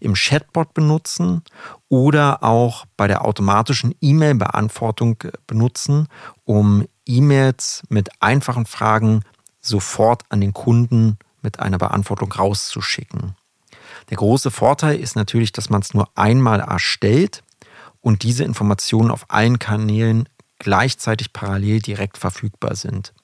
im 0.00 0.14
Chatbot 0.14 0.74
benutzen 0.74 1.42
oder 1.88 2.42
auch 2.42 2.84
bei 2.96 3.06
der 3.06 3.24
automatischen 3.24 3.94
E-Mail-Beantwortung 4.00 5.18
benutzen, 5.46 6.08
um 6.44 6.86
E-Mails 7.06 7.82
mit 7.88 8.10
einfachen 8.20 8.66
Fragen 8.66 9.22
sofort 9.60 10.24
an 10.30 10.40
den 10.40 10.52
Kunden 10.52 11.16
mit 11.42 11.60
einer 11.60 11.78
Beantwortung 11.78 12.32
rauszuschicken. 12.32 13.36
Der 14.10 14.16
große 14.16 14.50
Vorteil 14.50 14.98
ist 14.98 15.14
natürlich, 15.14 15.52
dass 15.52 15.70
man 15.70 15.80
es 15.80 15.94
nur 15.94 16.08
einmal 16.16 16.60
erstellt 16.60 17.42
und 18.02 18.22
diese 18.22 18.44
Informationen 18.44 19.10
auf 19.10 19.24
allen 19.28 19.58
Kanälen 19.58 20.28
gleichzeitig 20.58 21.32
parallel 21.32 21.80
direkt 21.80 22.18
verfügbar 22.18 22.76
sind. 22.76 23.14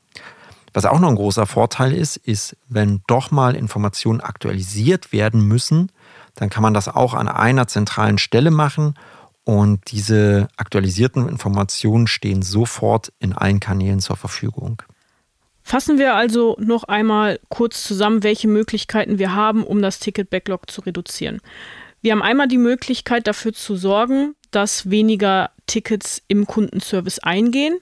Was 0.73 0.87
auch 0.87 1.01
noch 1.01 1.09
ein 1.09 1.17
großer 1.17 1.47
Vorteil 1.47 1.93
ist, 1.93 2.17
ist, 2.17 2.57
wenn 2.69 3.03
doch 3.07 3.31
mal 3.31 3.55
Informationen 3.55 4.21
aktualisiert 4.21 5.13
werden 5.13 5.47
müssen, 5.47 5.93
dann 6.35 6.51
kann 6.51 6.63
man 6.63 6.75
das 6.75 6.89
auch 6.89 7.15
an 7.15 7.29
einer 7.29 7.67
zentralen 7.67 8.19
Stelle 8.19 8.51
machen 8.51 8.95
und 9.45 9.91
diese 9.91 10.49
aktualisierten 10.57 11.29
Informationen 11.29 12.07
stehen 12.07 12.43
sofort 12.43 13.13
in 13.19 13.33
allen 13.33 13.61
Kanälen 13.61 14.01
zur 14.01 14.17
Verfügung. 14.17 14.83
Fassen 15.63 15.99
wir 15.99 16.15
also 16.15 16.57
noch 16.61 16.85
einmal 16.85 17.41
kurz 17.49 17.83
zusammen, 17.83 18.23
welche 18.23 18.49
Möglichkeiten 18.49 19.19
wir 19.19 19.35
haben, 19.35 19.65
um 19.65 19.83
das 19.83 19.99
Ticket-Backlog 19.99 20.71
zu 20.71 20.83
reduzieren. 20.83 21.41
Wir 22.01 22.13
haben 22.13 22.23
einmal 22.23 22.49
die 22.49 22.59
Möglichkeit 22.59 23.27
dafür 23.27 23.53
zu 23.53 23.77
sorgen, 23.77 24.35
dass 24.51 24.91
weniger 24.91 25.51
Tickets 25.67 26.23
im 26.29 26.47
Kundenservice 26.47 27.19
eingehen, 27.19 27.79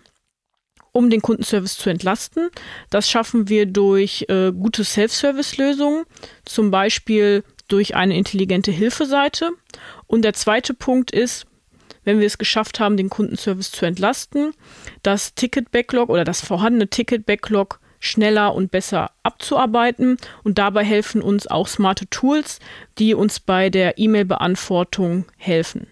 um 0.93 1.11
den 1.11 1.21
Kundenservice 1.21 1.77
zu 1.77 1.91
entlasten. 1.91 2.49
Das 2.91 3.11
schaffen 3.11 3.49
wir 3.49 3.67
durch 3.67 4.25
äh, 4.29 4.53
gute 4.53 4.85
Self-Service-Lösungen, 4.85 6.05
zum 6.45 6.71
Beispiel 6.71 7.45
durch 7.69 7.95
eine 7.95 8.17
intelligente 8.17 8.71
Hilfeseite. 8.71 9.51
Und 10.07 10.23
der 10.23 10.33
zweite 10.33 10.73
Punkt 10.73 11.11
ist, 11.11 11.47
wenn 12.05 12.21
wir 12.21 12.27
es 12.27 12.39
geschafft 12.39 12.81
haben, 12.81 12.97
den 12.97 13.11
Kundenservice 13.11 13.73
zu 13.73 13.85
entlasten, 13.85 14.53
das 15.03 15.35
Ticket-Backlog 15.35 16.09
oder 16.09 16.25
das 16.25 16.41
vorhandene 16.41 16.89
Ticket-Backlog 16.89 17.81
schneller 18.07 18.55
und 18.55 18.71
besser 18.71 19.11
abzuarbeiten. 19.23 20.17
Und 20.43 20.59
dabei 20.59 20.85
helfen 20.85 21.23
uns 21.23 21.47
auch 21.47 21.69
smarte 21.69 22.09
Tools, 22.09 22.61
die 22.99 23.15
uns 23.15 23.41
bei 23.41 23.71
der 23.71 23.99
E-Mail-Beantwortung 23.99 25.27
helfen. 25.37 25.89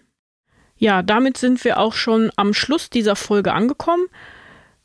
Ja, 0.77 1.03
damit 1.03 1.37
sind 1.37 1.65
wir 1.65 1.79
auch 1.79 1.95
schon 1.95 2.31
am 2.37 2.53
Schluss 2.53 2.91
dieser 2.91 3.17
Folge 3.17 3.53
angekommen. 3.53 4.07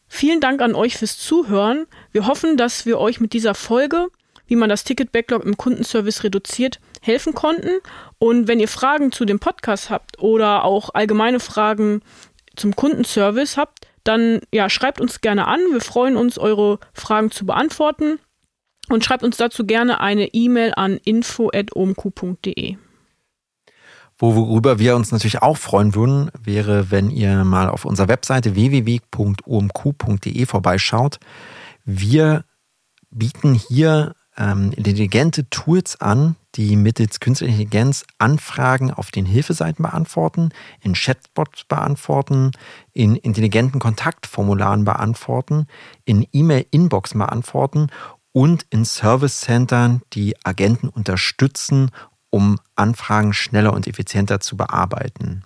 Vielen 0.07 0.39
Dank 0.39 0.61
an 0.61 0.75
euch 0.75 0.97
fürs 0.97 1.17
Zuhören. 1.17 1.85
Wir 2.11 2.25
hoffen, 2.25 2.57
dass 2.57 2.85
wir 2.85 2.99
euch 2.99 3.19
mit 3.19 3.33
dieser 3.33 3.53
Folge, 3.53 4.07
wie 4.47 4.55
man 4.55 4.69
das 4.69 4.83
Ticket-Backlog 4.83 5.43
im 5.43 5.57
Kundenservice 5.57 6.23
reduziert, 6.23 6.79
helfen 7.01 7.33
konnten. 7.33 7.79
Und 8.17 8.47
wenn 8.47 8.59
ihr 8.59 8.67
Fragen 8.67 9.11
zu 9.11 9.25
dem 9.25 9.39
Podcast 9.39 9.89
habt 9.89 10.19
oder 10.19 10.63
auch 10.63 10.89
allgemeine 10.93 11.39
Fragen 11.39 12.01
zum 12.55 12.75
Kundenservice 12.75 13.57
habt, 13.57 13.88
dann 14.03 14.39
ja, 14.53 14.69
schreibt 14.69 15.01
uns 15.01 15.21
gerne 15.21 15.47
an. 15.47 15.59
Wir 15.71 15.81
freuen 15.81 16.17
uns, 16.17 16.37
eure 16.37 16.79
Fragen 16.93 17.31
zu 17.31 17.45
beantworten. 17.45 18.19
Und 18.89 19.05
schreibt 19.05 19.23
uns 19.23 19.37
dazu 19.37 19.65
gerne 19.65 19.99
eine 19.99 20.33
E-Mail 20.33 20.73
an 20.75 20.97
info.omq.de. 20.97 22.77
Worüber 24.17 24.79
wir 24.79 24.95
uns 24.97 25.11
natürlich 25.13 25.41
auch 25.41 25.57
freuen 25.57 25.95
würden, 25.95 26.29
wäre, 26.43 26.91
wenn 26.91 27.09
ihr 27.09 27.45
mal 27.45 27.69
auf 27.69 27.85
unserer 27.85 28.09
Webseite 28.09 28.55
www.omq.de 28.55 30.45
vorbeischaut. 30.45 31.19
Wir 31.85 32.43
bieten 33.11 33.53
hier 33.53 34.15
ähm, 34.35 34.71
intelligente 34.75 35.49
Tools 35.49 36.01
an, 36.01 36.35
die 36.55 36.75
mittels 36.75 37.19
künstlicher 37.19 37.51
Intelligenz 37.51 38.05
Anfragen 38.17 38.91
auf 38.91 39.11
den 39.11 39.25
Hilfeseiten 39.25 39.83
beantworten, 39.83 40.49
in 40.81 40.93
Chatbots 40.93 41.63
beantworten, 41.65 42.51
in 42.91 43.15
intelligenten 43.15 43.79
Kontaktformularen 43.79 44.83
beantworten, 44.83 45.67
in 46.05 46.27
E-Mail-Inboxen 46.31 47.19
beantworten 47.19 47.87
und 48.31 48.65
in 48.69 48.85
Service-Centern 48.85 50.01
die 50.13 50.35
Agenten 50.43 50.89
unterstützen, 50.89 51.91
um 52.29 52.59
Anfragen 52.75 53.33
schneller 53.33 53.73
und 53.73 53.87
effizienter 53.87 54.39
zu 54.39 54.57
bearbeiten. 54.57 55.43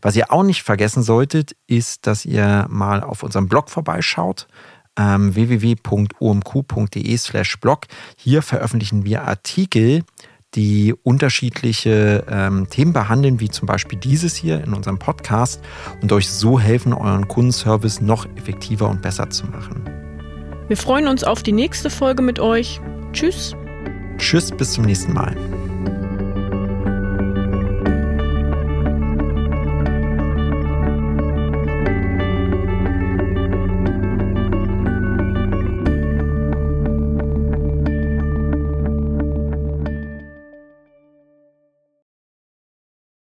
Was 0.00 0.16
ihr 0.16 0.32
auch 0.32 0.42
nicht 0.42 0.62
vergessen 0.62 1.02
solltet, 1.02 1.56
ist, 1.66 2.06
dass 2.06 2.24
ihr 2.24 2.66
mal 2.68 3.02
auf 3.02 3.22
unserem 3.22 3.48
Blog 3.48 3.70
vorbeischaut 3.70 4.46
ähm, 4.96 5.34
www.omq.de 5.34 7.16
slash 7.16 7.58
blog. 7.60 7.86
Hier 8.16 8.42
veröffentlichen 8.42 9.04
wir 9.04 9.24
Artikel, 9.24 10.04
die 10.54 10.94
unterschiedliche 11.02 12.24
ähm, 12.30 12.68
Themen 12.70 12.92
behandeln, 12.92 13.40
wie 13.40 13.48
zum 13.48 13.66
Beispiel 13.66 13.98
dieses 13.98 14.34
hier 14.34 14.62
in 14.62 14.74
unserem 14.74 14.98
Podcast 14.98 15.60
und 16.00 16.12
euch 16.12 16.28
so 16.28 16.58
helfen, 16.60 16.92
euren 16.92 17.28
Kundenservice 17.28 18.00
noch 18.00 18.26
effektiver 18.36 18.88
und 18.88 19.02
besser 19.02 19.30
zu 19.30 19.46
machen. 19.46 19.84
Wir 20.68 20.76
freuen 20.76 21.08
uns 21.08 21.24
auf 21.24 21.42
die 21.42 21.52
nächste 21.52 21.90
Folge 21.90 22.22
mit 22.22 22.40
euch. 22.40 22.80
Tschüss. 23.12 23.54
Tschüss, 24.16 24.50
bis 24.50 24.72
zum 24.72 24.84
nächsten 24.84 25.12
Mal. 25.12 25.36